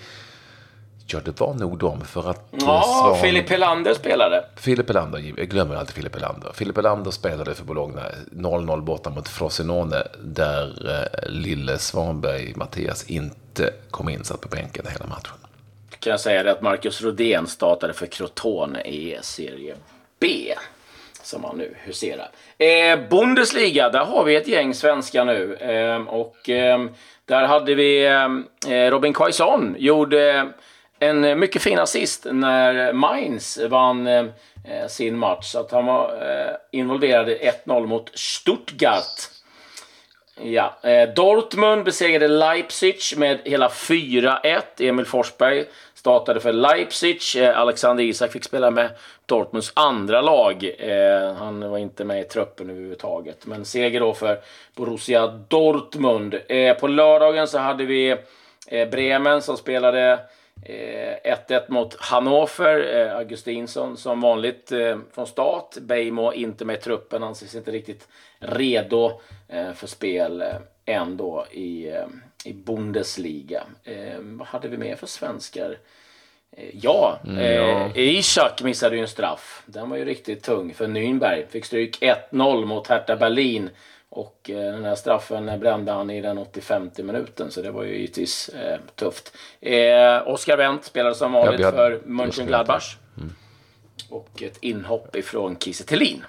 Ja, 1.07 1.19
det 1.25 1.39
var 1.39 1.53
nog 1.53 1.77
dem 1.77 2.01
för 2.05 2.29
att... 2.29 2.47
Ja, 2.51 2.83
Svan... 2.83 3.21
Filip 3.21 3.49
Helander 3.49 3.93
spelade. 3.93 4.45
Filip 4.55 4.87
Helander, 4.87 5.33
jag 5.37 5.49
glömmer 5.49 5.75
alltid 5.75 5.95
Filip 5.95 6.15
Helander. 6.15 6.51
Filip 6.53 6.75
Helander 6.75 7.11
spelade 7.11 7.55
för 7.55 7.63
Bologna 7.63 8.01
0-0 8.31 8.81
borta 8.81 9.09
mot 9.09 9.27
Frosinone 9.27 10.03
där 10.23 10.89
eh, 10.89 11.29
lille 11.29 11.77
Svanberg, 11.77 12.53
Mattias, 12.55 13.09
inte 13.09 13.73
kom 13.91 14.09
in, 14.09 14.23
satt 14.23 14.41
på 14.41 14.47
bänken 14.47 14.85
hela 14.91 15.05
matchen. 15.05 15.37
Kan 15.99 16.11
jag 16.11 16.19
säga 16.19 16.43
det 16.43 16.51
att 16.51 16.61
Marcus 16.61 17.01
Rodén 17.01 17.47
startade 17.47 17.93
för 17.93 18.05
Crotone 18.05 18.81
i 18.81 19.17
Serie 19.21 19.75
B. 20.19 20.53
som 21.23 21.43
han 21.43 21.57
nu 21.57 21.75
huserar. 21.83 22.29
Eh, 22.57 23.09
Bundesliga, 23.09 23.89
där 23.89 24.05
har 24.05 24.23
vi 24.23 24.35
ett 24.35 24.47
gäng 24.47 24.73
svenskar 24.73 25.25
nu. 25.25 25.55
Eh, 25.55 26.01
och 26.01 26.49
eh, 26.49 26.85
där 27.25 27.43
hade 27.43 27.75
vi 27.75 28.05
eh, 28.67 28.89
Robin 28.91 29.13
Quaison, 29.13 29.75
gjorde 29.77 30.51
en 30.99 31.23
eh, 31.23 31.35
mycket 31.35 31.61
fin 31.61 31.79
assist 31.79 32.27
när 32.31 32.93
Mainz 32.93 33.59
vann 33.69 34.07
eh, 34.07 34.25
eh 34.63 34.87
sin 34.87 35.17
match. 35.17 35.55
Att 35.55 35.71
han 35.71 35.85
var 35.85 36.09
eh, 36.09 36.55
involverad 36.71 37.29
i 37.29 37.51
1-0 37.65 37.87
mot 37.87 38.17
Stuttgart. 38.17 39.29
Ja, 40.41 40.77
eh, 40.83 41.09
Dortmund 41.09 41.83
besegrade 41.83 42.27
Leipzig 42.27 42.99
med 43.17 43.39
hela 43.45 43.67
4-1. 43.67 44.61
Emil 44.79 45.05
Forsberg 45.05 45.65
startade 45.93 46.39
för 46.39 46.53
Leipzig. 46.53 47.21
Eh, 47.37 47.59
Alexander 47.59 48.03
Isak 48.03 48.31
fick 48.31 48.43
spela 48.43 48.71
med 48.71 48.89
Dortmunds 49.25 49.71
andra 49.75 50.21
lag. 50.21 50.71
Eh, 50.79 51.33
han 51.33 51.69
var 51.69 51.77
inte 51.77 52.03
med 52.03 52.21
i 52.21 52.23
truppen 52.23 52.69
överhuvudtaget. 52.69 53.45
Men 53.45 53.65
seger 53.65 53.99
då 53.99 54.13
för 54.13 54.39
Borussia 54.75 55.27
Dortmund. 55.27 56.35
Eh, 56.47 56.73
på 56.73 56.87
lördagen 56.87 57.47
så 57.47 57.57
hade 57.57 57.85
vi 57.85 58.17
eh, 58.67 58.89
Bremen 58.89 59.41
som 59.41 59.57
spelade 59.57 60.19
1-1 60.65 61.51
eh, 61.51 61.61
mot 61.67 61.95
Hannover. 61.99 62.95
Eh, 62.95 63.15
Augustinsson 63.15 63.97
som 63.97 64.21
vanligt 64.21 64.71
eh, 64.71 64.97
från 65.13 65.27
start. 65.27 65.77
Beijmo 65.81 66.33
inte 66.33 66.65
med 66.65 66.75
i 66.75 66.81
truppen. 66.81 67.23
Anses 67.23 67.55
inte 67.55 67.71
riktigt 67.71 68.07
redo 68.39 69.21
för 69.75 69.87
spel 69.87 70.43
ändå 70.85 71.45
i, 71.51 71.91
i 72.45 72.53
Bundesliga. 72.53 73.63
Vad 74.19 74.47
hade 74.47 74.67
vi 74.67 74.77
mer 74.77 74.95
för 74.95 75.07
svenskar? 75.07 75.77
Ja, 76.73 77.19
mm, 77.25 77.53
ja. 77.53 77.89
Ishak 77.95 78.61
missade 78.61 78.95
ju 78.95 79.01
en 79.01 79.07
straff. 79.07 79.63
Den 79.65 79.89
var 79.89 79.97
ju 79.97 80.05
riktigt 80.05 80.43
tung 80.43 80.73
för 80.73 80.87
Nürnberg. 80.87 81.47
Fick 81.49 81.65
stryk 81.65 82.01
1-0 82.31 82.65
mot 82.65 82.87
Hertha 82.87 83.15
Berlin. 83.15 83.69
Och 84.15 84.49
eh, 84.49 84.73
den 84.73 84.85
här 84.85 84.95
straffen 84.95 85.59
brände 85.59 85.91
han 85.91 86.09
i 86.09 86.21
den 86.21 86.37
85 86.37 86.89
minuten, 86.97 87.51
så 87.51 87.61
det 87.61 87.71
var 87.71 87.83
ju 87.83 87.95
givetvis 87.95 88.49
eh, 88.49 88.79
tufft. 88.95 89.37
Eh, 89.61 90.27
Oskar 90.27 90.57
Wendt 90.57 90.85
spelade 90.85 91.15
som 91.15 91.31
vanligt 91.31 91.61
ja, 91.61 91.71
för 91.71 92.01
Mönchengladbach. 92.05 92.97
Mm. 93.17 93.35
Och 94.09 94.41
ett 94.41 94.57
inhopp 94.61 95.15
ifrån 95.15 95.57
Kiese 95.59 95.83
Thelin. 95.83 96.23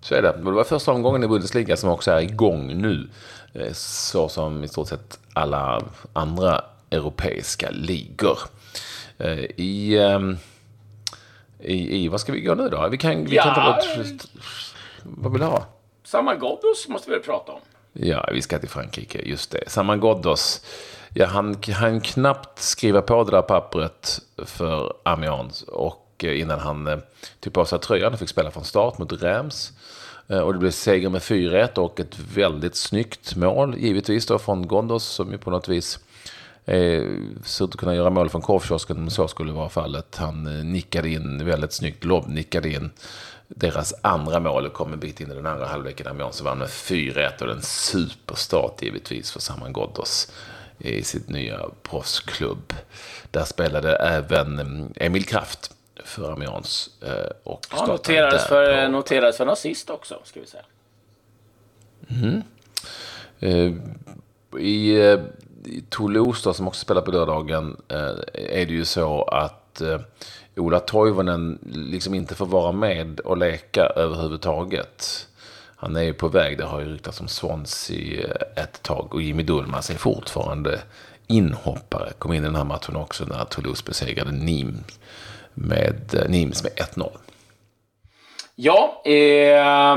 Så 0.00 0.14
är 0.14 0.22
det. 0.22 0.32
Det 0.32 0.50
var 0.50 0.64
första 0.64 0.92
omgången 0.92 1.24
i 1.24 1.28
Bundesliga 1.28 1.76
som 1.76 1.90
också 1.90 2.10
är 2.10 2.20
igång 2.20 2.66
nu. 2.66 3.08
Eh, 3.54 3.72
så 3.72 4.28
som 4.28 4.64
i 4.64 4.68
stort 4.68 4.88
sett 4.88 5.18
alla 5.32 5.82
andra 6.12 6.64
europeiska 6.90 7.70
ligor. 7.70 8.38
Eh, 9.18 9.44
I, 9.56 9.98
ehm, 9.98 10.36
i, 11.58 12.04
i, 12.04 12.08
vad 12.08 12.20
ska 12.20 12.32
vi 12.32 12.40
gå 12.40 12.54
nu 12.54 12.68
då? 12.68 12.88
Vi 12.88 12.98
kan, 12.98 13.24
vi 13.24 13.36
ja. 13.36 13.42
kan 13.42 13.54
ta 13.54 13.72
bort... 13.72 14.24
Vad 15.02 15.32
vill 15.32 15.40
du 15.40 15.46
ha? 15.46 15.66
Saman 16.12 16.38
Ghoddos 16.38 16.88
måste 16.88 17.10
vi 17.10 17.16
väl 17.16 17.24
prata 17.24 17.52
om? 17.52 17.60
Ja, 17.92 18.28
vi 18.32 18.42
ska 18.42 18.58
till 18.58 18.68
Frankrike, 18.68 19.22
just 19.24 19.50
det. 19.50 19.70
Saman 19.70 20.00
Ghoddos, 20.00 20.64
ja, 21.14 21.26
han 21.26 21.56
han 21.74 22.00
knappt 22.00 22.58
skriva 22.58 23.02
på 23.02 23.24
det 23.24 23.30
där 23.30 23.42
pappret 23.42 24.20
för 24.36 24.92
Amiens 25.02 25.62
och 25.62 26.24
eh, 26.24 26.40
innan 26.40 26.58
han 26.58 26.84
typ 26.84 27.04
tog 27.40 27.52
på 27.52 27.64
sig 27.64 27.78
tröjan 27.78 28.12
och 28.12 28.18
fick 28.18 28.28
spela 28.28 28.50
från 28.50 28.64
start 28.64 28.98
mot 28.98 29.22
Reims. 29.22 29.72
Eh, 30.28 30.38
och 30.38 30.52
det 30.52 30.58
blev 30.58 30.70
seger 30.70 31.08
med 31.08 31.20
4-1 31.20 31.78
och 31.78 32.00
ett 32.00 32.18
väldigt 32.18 32.76
snyggt 32.76 33.36
mål, 33.36 33.76
givetvis 33.78 34.26
då 34.26 34.38
från 34.38 34.66
Gondos 34.66 35.04
som 35.04 35.32
ju 35.32 35.38
på 35.38 35.50
något 35.50 35.68
vis 35.68 35.98
eh, 36.64 37.02
så 37.44 37.64
att 37.64 37.76
kunna 37.76 37.94
göra 37.94 38.10
mål 38.10 38.30
från 38.30 38.42
korvkiosken, 38.42 39.00
men 39.00 39.10
så 39.10 39.28
skulle 39.28 39.52
vara 39.52 39.68
fallet. 39.68 40.16
Han 40.16 40.44
nickade 40.72 41.08
in 41.08 41.46
väldigt 41.46 41.72
snyggt, 41.72 42.04
lobb 42.04 42.28
nickade 42.28 42.68
in 42.68 42.90
deras 43.56 43.94
andra 44.00 44.40
mål 44.40 44.70
kom 44.70 44.92
en 44.92 45.00
bit 45.00 45.20
in 45.20 45.32
i 45.32 45.34
den 45.34 45.46
andra 45.46 45.66
halvleken. 45.66 46.06
Amiens 46.06 46.40
vann 46.40 46.58
med 46.58 46.68
4-1 46.68 47.42
och 47.42 47.50
en 47.50 47.62
superstart 47.62 48.82
givetvis 48.82 49.30
för 49.32 49.40
Saman 49.40 49.72
Ghoddos 49.72 50.32
i 50.78 51.02
sitt 51.02 51.28
nya 51.28 51.60
proffsklubb. 51.82 52.72
Där 53.30 53.44
spelade 53.44 53.96
även 53.96 54.58
mm, 54.58 54.92
Emil 54.96 55.24
Kraft 55.24 55.74
för 56.04 56.32
Amiens. 56.32 56.90
Eh, 57.02 57.30
och 57.42 57.66
ja, 57.70 57.86
noterades, 57.86 58.46
för, 58.46 58.86
på... 58.86 58.92
noterades 58.92 59.36
för 59.36 59.46
nazist 59.46 59.90
också, 59.90 60.20
ska 60.24 60.40
vi 60.40 60.46
säga. 60.46 60.64
Mm. 62.08 62.42
Eh, 63.40 63.72
I 64.60 64.98
Toulouse, 65.88 66.40
då, 66.44 66.54
som 66.54 66.68
också 66.68 66.80
spelar 66.80 67.02
på 67.02 67.10
lördagen, 67.10 67.76
eh, 67.88 68.14
är 68.34 68.66
det 68.66 68.72
ju 68.72 68.84
så 68.84 69.22
att 69.22 69.80
eh, 69.80 70.00
Ola 70.56 70.80
Toivonen 70.80 71.58
liksom 71.62 72.14
inte 72.14 72.34
får 72.34 72.46
vara 72.46 72.72
med 72.72 73.20
och 73.20 73.36
leka 73.36 73.86
överhuvudtaget. 73.86 75.28
Han 75.76 75.96
är 75.96 76.02
ju 76.02 76.12
på 76.12 76.28
väg, 76.28 76.58
det 76.58 76.64
har 76.64 76.80
ju 76.80 76.92
ryktats 76.92 77.20
om 77.20 77.28
Swansea 77.28 78.24
eh, 78.24 78.62
ett 78.62 78.82
tag 78.82 79.14
och 79.14 79.22
Jimmy 79.22 79.42
Dullmas 79.42 79.90
är 79.90 79.94
fortfarande 79.94 80.80
inhoppare. 81.26 82.12
Kom 82.18 82.32
in 82.32 82.42
i 82.42 82.46
den 82.46 82.56
här 82.56 82.64
matchen 82.64 82.96
också 82.96 83.24
när 83.24 83.44
Toulouse 83.44 83.82
besegrade 83.86 84.32
Nimes 84.32 84.98
med, 85.54 86.26
Nimes 86.28 86.62
med 86.62 86.72
1-0. 86.72 87.10
Ja, 88.56 89.02
eh, 89.04 89.96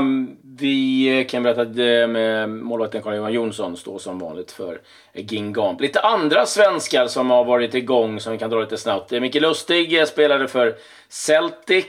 vi 0.58 1.26
kan 1.30 1.42
berätta 1.42 1.62
att 1.62 1.78
eh, 1.78 2.46
målvakten 2.46 3.02
Carl-Johan 3.02 3.32
Jonsson 3.32 3.76
står 3.76 3.98
som 3.98 4.18
vanligt 4.18 4.52
för 4.52 4.80
Gingamp. 5.14 5.80
Lite 5.80 6.00
andra 6.00 6.46
svenskar 6.46 7.06
som 7.06 7.30
har 7.30 7.44
varit 7.44 7.74
igång 7.74 8.20
som 8.20 8.32
vi 8.32 8.38
kan 8.38 8.50
dra 8.50 8.60
lite 8.60 8.76
snabbt. 8.76 9.10
Micke 9.10 9.34
Lustig 9.34 9.98
eh, 9.98 10.04
spelade 10.04 10.48
för 10.48 10.74
Celtic. 11.08 11.86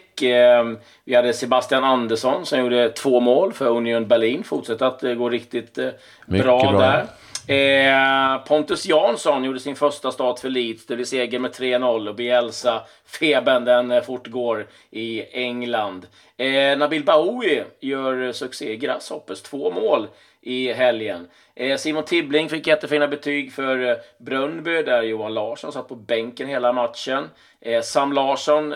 Vi 1.03 1.15
hade 1.15 1.33
Sebastian 1.33 1.83
Andersson 1.83 2.45
som 2.45 2.59
gjorde 2.59 2.89
två 2.89 3.19
mål 3.19 3.53
för 3.53 3.67
Union 3.67 4.07
Berlin. 4.07 4.43
Fortsätter 4.43 4.85
att 4.85 5.01
gå 5.01 5.29
riktigt 5.29 5.73
bra, 5.73 5.91
bra 6.27 6.71
där. 6.71 7.05
Eh, 7.47 8.37
Pontus 8.47 8.85
Jansson 8.85 9.43
gjorde 9.43 9.59
sin 9.59 9.75
första 9.75 10.11
start 10.11 10.39
för 10.39 10.49
Leeds. 10.49 10.85
Det 10.85 10.95
blir 10.95 11.05
seger 11.05 11.39
med 11.39 11.51
3-0 11.51 12.09
och 12.09 12.15
Bielsa, 12.15 12.81
feben 13.05 13.65
den 13.65 13.91
eh, 13.91 14.03
fortgår 14.03 14.67
i 14.91 15.23
England. 15.31 16.07
Eh, 16.37 16.77
Nabil 16.77 17.03
Bahoui 17.03 17.63
gör 17.79 18.31
succé 18.31 18.71
i 18.73 18.77
Grasshoppers, 18.77 19.41
två 19.41 19.71
mål 19.71 20.07
i 20.47 20.73
helgen. 20.73 21.27
Eh, 21.55 21.77
Simon 21.77 22.03
Tibbling 22.03 22.49
fick 22.49 22.67
jättefina 22.67 23.07
betyg 23.07 23.53
för 23.53 23.89
eh, 23.89 23.97
Brönnby 24.17 24.83
där 24.83 25.01
Johan 25.01 25.33
Larsson 25.33 25.73
satt 25.73 25.87
på 25.87 25.95
bänken 25.95 26.47
hela 26.47 26.73
matchen. 26.73 27.29
Eh, 27.61 27.81
Sam 27.81 28.13
Larsson 28.13 28.73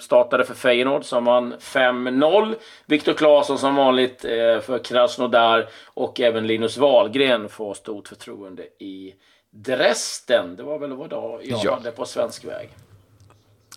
startade 0.00 0.44
för 0.44 0.54
Feyenoord 0.54 1.04
som 1.04 1.24
vann 1.24 1.54
5-0. 1.54 2.54
Viktor 2.86 3.12
Claesson 3.12 3.58
som 3.58 3.76
vanligt 3.76 4.20
för 4.62 4.84
Krasnodar 4.84 5.68
och 5.86 6.20
även 6.20 6.46
Linus 6.46 6.76
Wahlgren 6.76 7.48
får 7.48 7.74
stort 7.74 8.08
förtroende 8.08 8.62
i 8.78 9.14
Dresden. 9.50 10.56
Det 10.56 10.62
var 10.62 10.78
väl 10.78 10.92
vad 10.92 11.12
jag 11.12 11.40
ja. 11.42 11.74
hade 11.74 11.90
på 11.90 12.04
svensk 12.04 12.44
väg. 12.44 12.68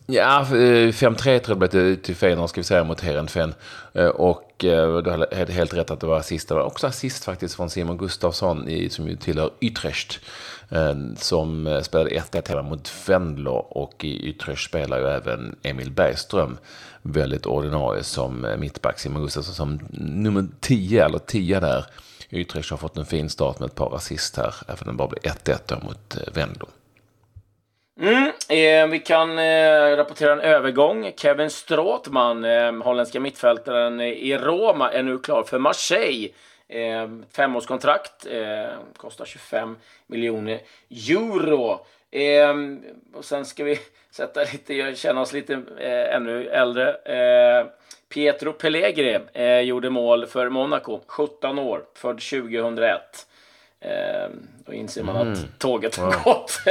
Ja, 0.05 0.41
eh, 0.41 0.91
5-3 0.91 1.39
tror 1.39 1.57
jag 1.57 1.69
det 1.69 1.69
blev 1.69 1.95
till 1.95 2.15
Feyenoord, 2.15 2.49
ska 2.49 2.61
vi 2.61 2.65
säga, 2.65 2.83
mot 2.83 3.01
Heerenveen. 3.01 3.53
Eh, 3.93 4.07
och 4.07 4.65
eh, 4.65 4.97
du 4.97 5.11
hade 5.11 5.53
helt 5.53 5.73
rätt 5.73 5.91
att 5.91 5.99
det 5.99 6.07
var 6.07 6.17
assist. 6.17 6.47
Det 6.47 6.55
var 6.55 6.63
också 6.63 6.87
assist 6.87 7.23
faktiskt 7.23 7.55
från 7.55 7.69
Simon 7.69 7.97
Gustafsson, 7.97 8.69
som 8.89 9.07
ju 9.07 9.15
tillhör 9.15 9.51
Utrecht. 9.59 10.19
Som 11.17 11.81
spelade 11.83 12.09
1-1 12.09 12.49
hemma 12.49 12.61
mot 12.61 12.91
Venlo. 13.07 13.51
Och 13.51 14.05
i 14.05 14.29
Utrecht 14.29 14.61
spelar 14.61 14.99
ju 14.99 15.07
även 15.07 15.55
Emil 15.63 15.91
Bergström 15.91 16.57
väldigt 17.01 17.45
ordinarie 17.45 18.03
som 18.03 18.47
mittback. 18.57 18.99
Simon 18.99 19.21
Gustafsson 19.21 19.55
som 19.55 19.79
nummer 19.99 20.47
10, 20.59 21.05
eller 21.05 21.19
10 21.19 21.59
där. 21.59 21.85
Utrecht 22.29 22.69
har 22.69 22.77
fått 22.77 22.97
en 22.97 23.05
fin 23.05 23.29
start 23.29 23.59
med 23.59 23.67
ett 23.67 23.75
par 23.75 23.95
assist 23.95 24.37
här, 24.37 24.55
även 24.67 24.87
om 24.89 24.93
det 24.93 24.97
bara 24.97 25.07
blev 25.07 25.23
1-1 25.23 25.85
mot 25.85 26.17
Venlo. 26.33 26.67
Mm, 27.99 28.31
eh, 28.49 28.87
vi 28.87 28.99
kan 28.99 29.39
eh, 29.39 29.95
rapportera 29.97 30.33
en 30.33 30.39
övergång. 30.39 31.11
Kevin 31.15 31.49
Stråtman, 31.49 32.45
eh, 32.45 32.71
holländska 32.71 33.19
mittfältaren 33.19 34.01
i 34.01 34.37
Roma, 34.37 34.91
är 34.91 35.03
nu 35.03 35.19
klar 35.19 35.43
för 35.43 35.59
Marseille. 35.59 36.29
Eh, 36.67 37.09
femårskontrakt, 37.31 38.25
eh, 38.25 38.65
kostar 38.97 39.25
25 39.25 39.77
miljoner 40.07 40.59
euro. 41.09 41.85
Eh, 42.11 42.55
och 43.13 43.25
sen 43.25 43.45
ska 43.45 43.63
vi 43.63 43.79
sätta 44.11 44.39
lite, 44.43 44.95
känna 44.95 45.21
oss 45.21 45.33
lite 45.33 45.53
eh, 45.79 46.15
ännu 46.15 46.47
äldre. 46.47 46.93
Eh, 46.93 47.65
Pietro 48.09 48.53
Pellegri 48.53 49.19
eh, 49.33 49.59
gjorde 49.59 49.89
mål 49.89 50.25
för 50.25 50.49
Monaco, 50.49 50.99
17 51.07 51.59
år, 51.59 51.85
född 51.93 52.21
2001. 52.21 53.27
Eh, 53.83 54.29
då 54.65 54.73
inser 54.73 55.03
man 55.03 55.15
mm. 55.15 55.33
att 55.33 55.59
tåget 55.59 55.95
har 55.95 56.05
wow. 56.05 56.23
gått. 56.23 56.59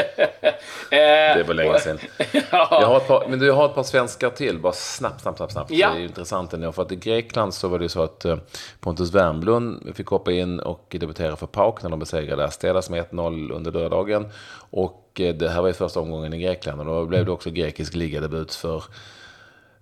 Eh, 0.90 1.36
det 1.36 1.44
var 1.46 1.54
länge 1.54 1.78
sedan. 1.78 1.98
ja. 2.32 2.68
jag 2.70 2.86
har 2.86 2.96
ett 2.96 3.08
par, 3.08 3.26
men 3.28 3.38
du 3.38 3.52
har 3.52 3.66
ett 3.66 3.74
par 3.74 3.82
svenskar 3.82 4.30
till, 4.30 4.58
bara 4.58 4.72
snabbt, 4.72 5.20
snabbt, 5.20 5.36
snabbt. 5.36 5.52
snabbt. 5.52 5.70
Ja. 5.70 5.88
Det 5.90 5.96
är 5.96 5.98
ju 5.98 6.06
intressant 6.06 6.52
ändå, 6.52 6.72
för 6.72 6.82
att 6.82 6.92
i 6.92 6.96
Grekland 6.96 7.54
så 7.54 7.68
var 7.68 7.78
det 7.78 7.88
så 7.88 8.02
att 8.02 8.24
eh, 8.24 8.36
Pontus 8.80 9.14
Wernbloom 9.14 9.92
fick 9.94 10.06
hoppa 10.06 10.32
in 10.32 10.60
och 10.60 10.96
debutera 11.00 11.36
för 11.36 11.46
PAOK 11.46 11.82
när 11.82 11.90
de 11.90 11.98
besegrade 11.98 12.44
Asteras 12.44 12.90
med 12.90 13.04
1-0 13.04 13.52
under 13.52 13.70
döddagen. 13.70 14.28
Och 14.70 15.20
eh, 15.20 15.34
det 15.34 15.48
här 15.48 15.60
var 15.60 15.68
ju 15.68 15.74
första 15.74 16.00
omgången 16.00 16.34
i 16.34 16.38
Grekland 16.38 16.80
och 16.80 16.86
då 16.86 17.06
blev 17.06 17.24
det 17.24 17.32
också 17.32 17.50
grekisk 17.50 17.94
ligadebut 17.94 18.54
för 18.54 18.84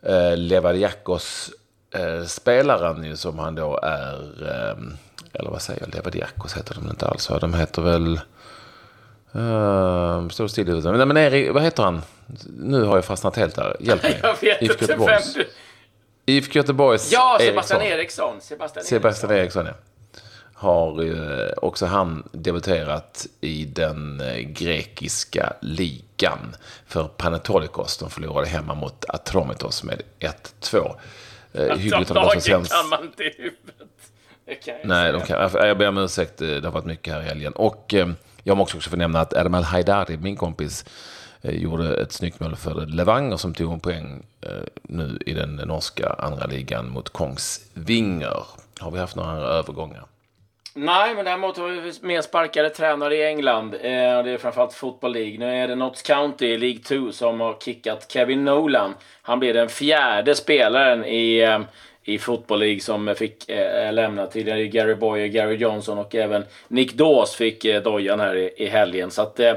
eh, 0.03 0.37
Levadiakos 0.37 1.51
eh, 1.95 2.25
spelaren 2.25 3.05
ju 3.05 3.17
som 3.17 3.39
han 3.39 3.55
då 3.55 3.79
är, 3.83 4.49
eh, 4.49 4.77
eller 5.33 5.51
vad 5.51 5.63
säger 5.63 5.81
jag, 5.81 5.95
Levadiakos 5.95 6.57
heter 6.57 6.75
de 6.75 6.91
inte 6.91 7.07
alls. 7.07 7.31
De 7.41 7.55
heter 7.55 7.83
väl, 7.83 8.21
uh, 9.37 10.29
står 10.29 10.49
still 10.49 10.69
i 10.69 10.71
huvudet. 10.71 10.97
Men, 10.97 11.09
men 11.09 11.17
Erik, 11.17 11.53
vad 11.53 11.63
heter 11.63 11.83
han? 11.83 12.03
Nu 12.59 12.83
har 12.83 12.97
jag 12.97 13.05
fastnat 13.05 13.37
helt 13.37 13.55
där. 13.55 13.77
Hjälp 13.81 14.03
mig. 14.03 14.21
Jag 14.23 14.41
vet 14.41 14.63
IFK 14.63 14.73
inte 14.73 14.87
vem 14.87 15.01
Göteborgs. 15.01 15.35
du... 15.35 15.47
IFK 16.27 16.57
Göteborgs 16.59 17.13
Ja, 17.13 17.39
Sebastian 17.41 17.83
Eriksson. 17.83 18.41
Sebastian, 18.41 18.85
Sebastian 18.85 19.33
Eriksson, 19.33 19.67
ja. 19.67 19.73
Har 20.55 21.05
eh, 21.05 21.53
också 21.57 21.87
han 21.87 22.29
debuterat 22.33 23.27
i 23.41 23.65
den 23.65 24.21
eh, 24.21 24.39
grekiska 24.39 25.53
ligan 25.61 26.57
för 26.87 27.05
Panathinaikos. 27.05 27.99
De 27.99 28.11
förlorade 28.11 28.47
hemma 28.49 28.75
mot 28.75 29.05
Atromitos 29.09 29.85
med 29.85 30.03
1-2. 30.61 30.95
Eh, 31.53 31.77
hyggligt 31.77 32.11
att 32.11 32.35
de 32.35 32.41
sämst. 32.41 32.73
kan 32.73 32.89
man 32.89 33.03
inte 33.05 33.23
i 33.23 33.35
huvudet. 33.37 33.91
Det 34.45 34.55
kan 34.55 34.75
jag 34.75 34.89
Nej, 34.89 35.13
de 35.13 35.21
kan, 35.21 35.51
jag 35.55 35.79
ber 35.79 35.89
om 35.89 35.99
ursäkt. 35.99 36.41
eh, 36.43 36.49
Det 36.49 36.65
har 36.65 36.73
varit 36.73 36.85
mycket 36.85 37.13
här 37.15 37.21
i 37.21 37.25
helgen. 37.25 37.53
Och 37.53 37.95
eh, 37.95 38.09
jag 38.45 38.57
måste 38.57 38.77
också 38.77 38.91
få 38.91 38.97
nämna 38.97 39.21
att 39.21 39.33
Ermal 39.33 39.63
Haidari, 39.63 40.17
min 40.17 40.37
kompis, 40.37 40.85
eh, 41.43 41.51
gjorde 41.55 41.97
ett 42.03 42.13
snyggt 42.13 42.41
mål 42.41 42.57
för 42.57 42.87
Levanger 42.87 43.37
som 43.37 43.55
tog 43.55 43.73
en 43.73 43.81
poäng 43.81 44.23
eh, 44.43 44.51
nu 44.83 45.19
i 45.27 45.33
den 45.33 45.57
norska 45.57 46.15
andra 46.19 46.47
ligan 46.47 46.89
mot 46.91 47.09
Kongsvinger. 47.09 48.45
Har 48.81 48.91
vi 48.91 48.99
haft 48.99 49.17
några 49.17 49.33
övergångar? 49.37 50.05
Nej, 50.75 51.15
men 51.15 51.25
däremot 51.25 51.57
har 51.57 51.69
vi 51.69 51.93
mer 52.03 52.21
sparkade 52.23 52.71
tränare 52.71 53.17
i 53.17 53.27
England. 53.27 53.75
Eh, 53.75 53.81
det 54.23 54.31
är 54.31 54.39
framförallt 54.39 54.73
Football 54.73 55.13
League. 55.13 55.39
Nu 55.39 55.55
är 55.63 55.69
det 55.69 55.75
Notts 55.75 56.03
County 56.03 56.47
i 56.47 56.59
League 56.59 56.79
2 56.83 57.13
som 57.13 57.41
har 57.41 57.57
kickat 57.61 58.07
Kevin 58.13 58.45
Nolan. 58.45 58.95
Han 59.23 59.39
blir 59.39 59.55
den 59.55 59.69
fjärde 59.69 60.35
spelaren 60.35 61.05
i, 61.05 61.59
i 62.05 62.19
Football 62.19 62.59
League 62.59 62.81
som 62.81 63.15
fick 63.15 63.49
eh, 63.49 63.93
lämna. 63.93 64.27
Tidigare 64.27 64.67
Gary 64.67 64.95
Boyer, 64.95 65.27
Gary 65.27 65.57
Johnson 65.57 65.99
och 65.99 66.15
även 66.15 66.45
Nick 66.69 66.93
Dawes 66.93 67.35
fick 67.35 67.65
eh, 67.65 67.83
dojan 67.83 68.21
här 68.21 68.37
i, 68.37 68.55
i 68.57 68.67
helgen. 68.67 69.11
Så 69.11 69.23
att, 69.23 69.41
eh, 69.41 69.49
eh 69.49 69.57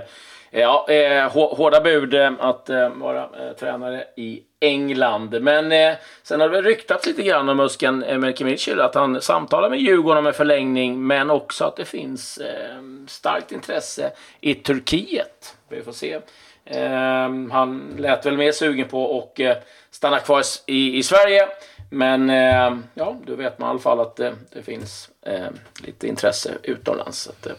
ja, 0.51 0.85
eh, 0.89 1.29
hårda 1.31 1.81
bud 1.81 2.13
eh, 2.13 2.31
att 2.39 2.69
eh, 2.69 2.89
vara 2.89 3.21
eh, 3.21 3.53
tränare 3.59 4.03
i 4.15 4.41
England. 4.59 5.41
Men 5.41 5.71
eh, 5.71 5.93
sen 6.23 6.39
har 6.39 6.49
det 6.49 6.55
väl 6.55 6.63
ryktats 6.63 7.05
lite 7.05 7.23
grann 7.23 7.49
om 7.49 7.57
Musken 7.57 8.03
eh, 8.03 8.17
Melke 8.17 8.57
att 8.79 8.95
han 8.95 9.21
samtalar 9.21 9.69
med 9.69 9.79
Djurgården 9.79 10.17
om 10.17 10.27
en 10.27 10.33
förlängning, 10.33 11.07
men 11.07 11.29
också 11.29 11.65
att 11.65 11.75
det 11.75 11.85
finns 11.85 12.37
eh, 12.37 12.75
starkt 13.07 13.51
intresse 13.51 14.11
i 14.41 14.53
Turkiet. 14.53 15.55
Vi 15.69 15.81
får 15.81 15.91
se. 15.91 16.19
Eh, 16.65 17.29
han 17.51 17.95
lät 17.97 18.25
väl 18.25 18.37
mer 18.37 18.51
sugen 18.51 18.87
på 18.87 19.19
att 19.19 19.39
eh, 19.39 19.53
stanna 19.91 20.19
kvar 20.19 20.43
i, 20.65 20.97
i 20.97 21.03
Sverige. 21.03 21.47
Men 21.93 22.29
eh, 22.29 22.77
ja, 22.93 23.17
då 23.27 23.35
vet 23.35 23.59
man 23.59 23.67
i 23.67 23.69
alla 23.69 23.79
fall 23.79 23.99
att 23.99 24.19
eh, 24.19 24.31
det 24.53 24.61
finns 24.63 25.09
eh, 25.21 25.47
lite 25.85 26.07
intresse 26.07 26.51
utomlands. 26.63 27.27
Att, 27.27 27.45
eh, 27.45 27.53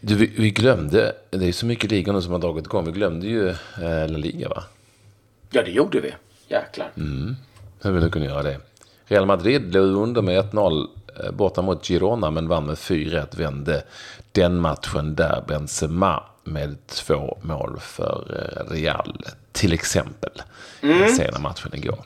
Du, 0.00 0.14
vi, 0.14 0.26
vi 0.26 0.50
glömde, 0.50 1.12
det 1.30 1.48
är 1.48 1.52
så 1.52 1.66
mycket 1.66 1.90
ligor 1.90 2.20
som 2.20 2.32
har 2.32 2.38
dragit 2.38 2.66
igång. 2.66 2.84
Vi 2.84 2.92
glömde 2.92 3.26
ju 3.26 3.48
eh, 3.48 4.08
La 4.08 4.18
Liga, 4.18 4.48
va? 4.48 4.62
ja, 5.50 5.62
det 5.62 5.70
gjorde 5.70 6.00
vi. 6.00 6.14
Jäklar. 6.48 6.90
Hur 7.82 7.90
vill 7.92 8.02
du 8.02 8.10
kunna 8.10 8.24
göra 8.24 8.42
det? 8.42 8.56
Real 9.04 9.26
Madrid 9.26 9.74
låg 9.74 10.02
under 10.02 10.22
med 10.22 10.44
1-0 10.44 10.86
eh, 11.24 11.30
borta 11.30 11.62
mot 11.62 11.84
Girona 11.86 12.30
men 12.30 12.48
vann 12.48 12.66
med 12.66 12.74
4-1. 12.76 13.36
Vände 13.36 13.82
den 14.32 14.60
matchen 14.60 15.14
där 15.14 15.44
Benzema 15.48 16.22
med 16.44 16.76
två 16.86 17.38
mål 17.42 17.76
för 17.80 18.24
eh, 18.30 18.72
Real 18.74 19.26
till 19.52 19.72
exempel. 19.72 20.32
Den 20.80 21.08
sena 21.08 21.38
matchen 21.38 21.74
igår. 21.74 21.98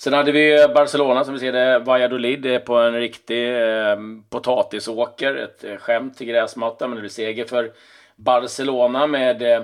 Sen 0.00 0.12
hade 0.12 0.32
vi 0.32 0.68
Barcelona 0.74 1.24
som 1.24 1.34
vi 1.34 1.40
ser 1.40 1.52
det, 1.52 1.78
Valladolid 1.78 2.46
är 2.46 2.58
på 2.58 2.76
en 2.76 2.94
riktig 2.94 3.56
eh, 3.56 3.96
potatisåker. 4.30 5.34
Ett 5.34 5.64
eh, 5.64 5.76
skämt 5.76 6.18
till 6.18 6.26
gräsmatta, 6.26 6.88
men 6.88 6.96
det 6.96 7.00
blir 7.00 7.10
seger 7.10 7.44
för 7.44 7.72
Barcelona 8.16 9.06
med 9.06 9.42
eh, 9.42 9.62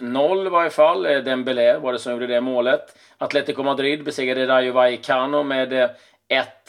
1-0 0.00 0.46
i 0.46 0.48
varje 0.48 0.70
fall. 0.70 1.06
Eh, 1.06 1.18
Dembélé 1.18 1.78
var 1.78 1.92
det 1.92 1.98
som 1.98 2.12
gjorde 2.12 2.26
det 2.26 2.40
målet. 2.40 2.96
Atletico 3.18 3.62
Madrid 3.62 4.04
besegrade 4.04 4.46
Rayo 4.46 4.72
Vallecano 4.72 5.42
med 5.42 5.72
eh, 5.72 5.90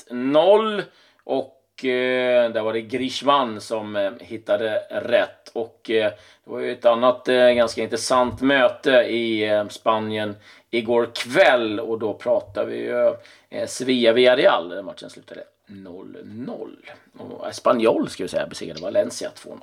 1-0. 0.09 0.83
Och 1.23 1.62
där 1.89 2.61
var 2.61 2.73
det 2.73 2.81
Griezmann 2.81 3.61
som 3.61 3.95
eh, 3.95 4.11
hittade 4.19 4.81
rätt. 4.89 5.49
Och 5.53 5.89
eh, 5.89 6.11
det 6.45 6.51
var 6.51 6.59
ju 6.59 6.71
ett 6.71 6.85
annat 6.85 7.27
eh, 7.27 7.49
ganska 7.49 7.83
intressant 7.83 8.41
möte 8.41 8.91
i 8.91 9.49
eh, 9.49 9.67
Spanien 9.67 10.35
igår 10.69 11.09
kväll. 11.15 11.79
Och 11.79 11.99
då 11.99 12.13
pratade 12.13 12.67
vi 12.67 12.77
ju 12.77 13.07
eh, 13.49 13.67
Sevilla-Villarreal. 13.67 14.83
Matchen 14.83 15.09
slutade 15.09 15.43
0-0. 15.67 16.69
Och 17.17 17.49
Espanyol 17.49 18.09
ska 18.09 18.23
vi 18.23 18.29
säga 18.29 18.47
besegrade 18.47 18.81
Valencia 18.81 19.29
2-0. 19.35 19.57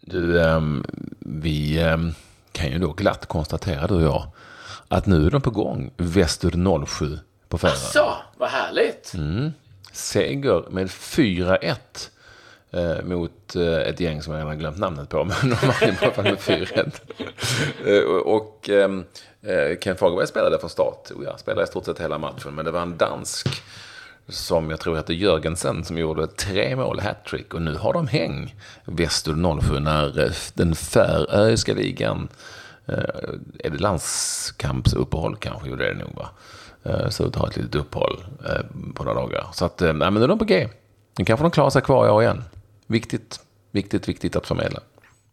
Du, 0.00 0.42
ehm, 0.42 0.84
vi 1.18 1.82
ehm, 1.82 2.12
kan 2.52 2.70
ju 2.70 2.78
då 2.78 2.92
glatt 2.92 3.26
konstatera 3.26 3.86
du 3.86 3.94
och 3.94 4.02
jag 4.02 4.26
att 4.88 5.06
nu 5.06 5.26
är 5.26 5.30
de 5.30 5.42
på 5.42 5.50
gång. 5.50 5.90
Väster 5.96 6.84
07 6.86 7.18
på 7.48 7.58
Färöarna. 7.58 7.78
Så, 7.78 8.16
vad 8.36 8.48
härligt! 8.48 9.12
Seger 9.92 10.64
med 10.70 10.86
4-1 10.86 11.74
eh, 12.70 13.04
mot 13.04 13.56
eh, 13.56 13.78
ett 13.78 14.00
gäng 14.00 14.22
som 14.22 14.32
jag 14.32 14.40
redan 14.40 14.58
glömt 14.58 14.78
namnet 14.78 15.08
på. 15.08 15.24
Men 15.42 15.50
de 15.50 15.66
vann 15.66 15.90
i 15.90 15.96
alla 16.02 16.12
fall 16.12 16.24
med 16.24 16.38
4-1. 16.38 16.90
Eh, 17.86 18.02
och 18.16 18.68
ehm, 18.68 19.04
eh, 19.42 19.78
Ken 19.78 19.96
Fagerberg 19.96 20.26
spelade 20.26 20.58
från 20.58 20.70
start. 20.70 21.10
Och 21.10 21.24
jag 21.24 21.40
spelade 21.40 21.64
i 21.64 21.66
stort 21.66 21.84
sett 21.84 22.00
hela 22.00 22.18
matchen. 22.18 22.54
Men 22.54 22.64
det 22.64 22.70
var 22.70 22.82
en 22.82 22.96
dansk 22.96 23.62
som 24.28 24.70
jag 24.70 24.80
tror 24.80 24.96
hette 24.96 25.14
Jörgensen 25.14 25.84
som 25.84 25.98
gjorde 25.98 26.26
tre 26.26 26.76
mål 26.76 27.00
hattrick. 27.00 27.54
Och 27.54 27.62
nu 27.62 27.74
har 27.74 27.92
de 27.92 28.08
häng, 28.08 28.54
Västur 28.84 29.60
07, 29.60 29.80
när 29.80 30.24
eh, 30.24 30.32
den 30.54 30.74
färöiska 30.74 31.74
ligan 31.74 32.28
eh, 32.86 32.94
är 33.58 33.70
det 33.70 33.78
landskampsuppehåll 33.78 35.36
kanske, 35.36 35.68
gjorde 35.68 35.84
det 35.84 35.94
nog 35.94 36.14
va? 36.16 36.28
Eh, 36.84 37.08
så 37.08 37.24
ut 37.24 37.28
att 37.28 37.42
ha 37.42 37.48
ett 37.48 37.56
litet 37.56 37.74
uppehåll 37.74 38.24
eh, 38.44 38.94
på 38.94 39.04
några 39.04 39.20
dagar. 39.20 39.46
Så 39.52 39.64
att, 39.64 39.82
eh, 39.82 39.92
nej, 39.92 40.10
men 40.10 40.14
nu 40.14 40.22
är 40.22 40.28
de 40.28 40.38
på 40.38 40.44
G. 40.44 40.68
Nu 41.18 41.24
kanske 41.24 41.44
de 41.44 41.50
klarar 41.50 41.70
sig 41.70 41.82
kvar 41.82 42.06
i 42.06 42.10
år 42.10 42.22
igen. 42.22 42.42
Viktigt, 42.86 43.40
viktigt, 43.70 44.08
viktigt 44.08 44.36
att 44.36 44.46
förmedla. 44.46 44.80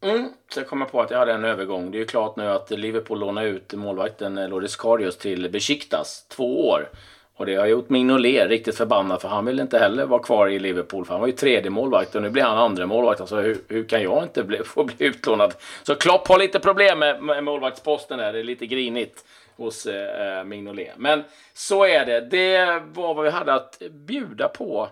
Mm, 0.01 0.29
så 0.53 0.59
jag 0.59 0.67
kommer 0.67 0.85
på 0.85 1.01
att 1.01 1.11
jag 1.11 1.19
hade 1.19 1.33
en 1.33 1.45
övergång. 1.45 1.91
Det 1.91 1.97
är 1.97 1.99
ju 1.99 2.05
klart 2.05 2.35
nu 2.35 2.47
att 2.47 2.71
Liverpool 2.71 3.19
lånar 3.19 3.43
ut 3.43 3.73
målvakten 3.73 4.49
Loris 4.49 4.75
Karius 4.75 5.17
till 5.17 5.49
Besiktas 5.51 6.25
två 6.27 6.67
år. 6.69 6.89
Och 7.37 7.45
det 7.45 7.55
har 7.55 7.65
gjort 7.65 7.89
Mignolet 7.89 8.49
riktigt 8.49 8.75
förbannad 8.75 9.21
för 9.21 9.29
han 9.29 9.45
vill 9.45 9.59
inte 9.59 9.79
heller 9.79 10.05
vara 10.05 10.23
kvar 10.23 10.47
i 10.47 10.59
Liverpool 10.59 11.05
för 11.05 11.13
han 11.13 11.21
var 11.21 11.27
ju 11.27 11.33
tredje 11.33 11.69
målvakt 11.69 12.15
och 12.15 12.21
nu 12.21 12.29
blir 12.29 12.43
han 12.43 12.57
andra 12.57 12.85
målvakt. 12.85 13.21
Alltså 13.21 13.35
hur, 13.35 13.57
hur 13.67 13.83
kan 13.83 14.03
jag 14.03 14.23
inte 14.23 14.43
bli, 14.43 14.57
få 14.65 14.83
bli 14.83 14.95
utlånad? 14.99 15.53
Så 15.83 15.95
Klopp 15.95 16.27
har 16.27 16.39
lite 16.39 16.59
problem 16.59 16.99
med, 16.99 17.23
med 17.23 17.43
målvaktsposten 17.43 18.17
där. 18.17 18.33
Det 18.33 18.39
är 18.39 18.43
lite 18.43 18.65
grinigt 18.65 19.25
hos 19.57 19.85
eh, 19.85 20.43
Mignolet. 20.43 20.93
Men 20.97 21.23
så 21.53 21.85
är 21.85 22.05
det. 22.05 22.21
Det 22.21 22.65
var 22.93 23.13
vad 23.13 23.23
vi 23.23 23.31
hade 23.31 23.53
att 23.53 23.79
bjuda 23.91 24.47
på. 24.47 24.89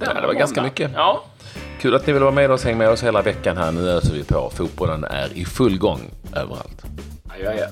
Ja, 0.00 0.14
det 0.14 0.26
var 0.26 0.34
ganska 0.34 0.60
måndag. 0.60 0.70
mycket. 0.70 0.90
Ja. 0.94 1.24
Kul 1.80 1.94
att 1.94 2.06
ni 2.06 2.12
vill 2.12 2.22
vara 2.22 2.34
med 2.34 2.50
oss, 2.50 2.64
häng 2.64 2.78
med 2.78 2.88
oss 2.88 3.02
hela 3.04 3.22
veckan 3.22 3.56
här. 3.56 3.72
Nu 3.72 3.90
öser 3.90 4.14
vi 4.14 4.24
på. 4.24 4.50
Fotbollen 4.54 5.04
är 5.04 5.28
i 5.34 5.44
full 5.44 5.78
gång 5.78 6.00
överallt. 6.36 6.82
Adjö, 7.34 7.50
adjö. 7.50 7.66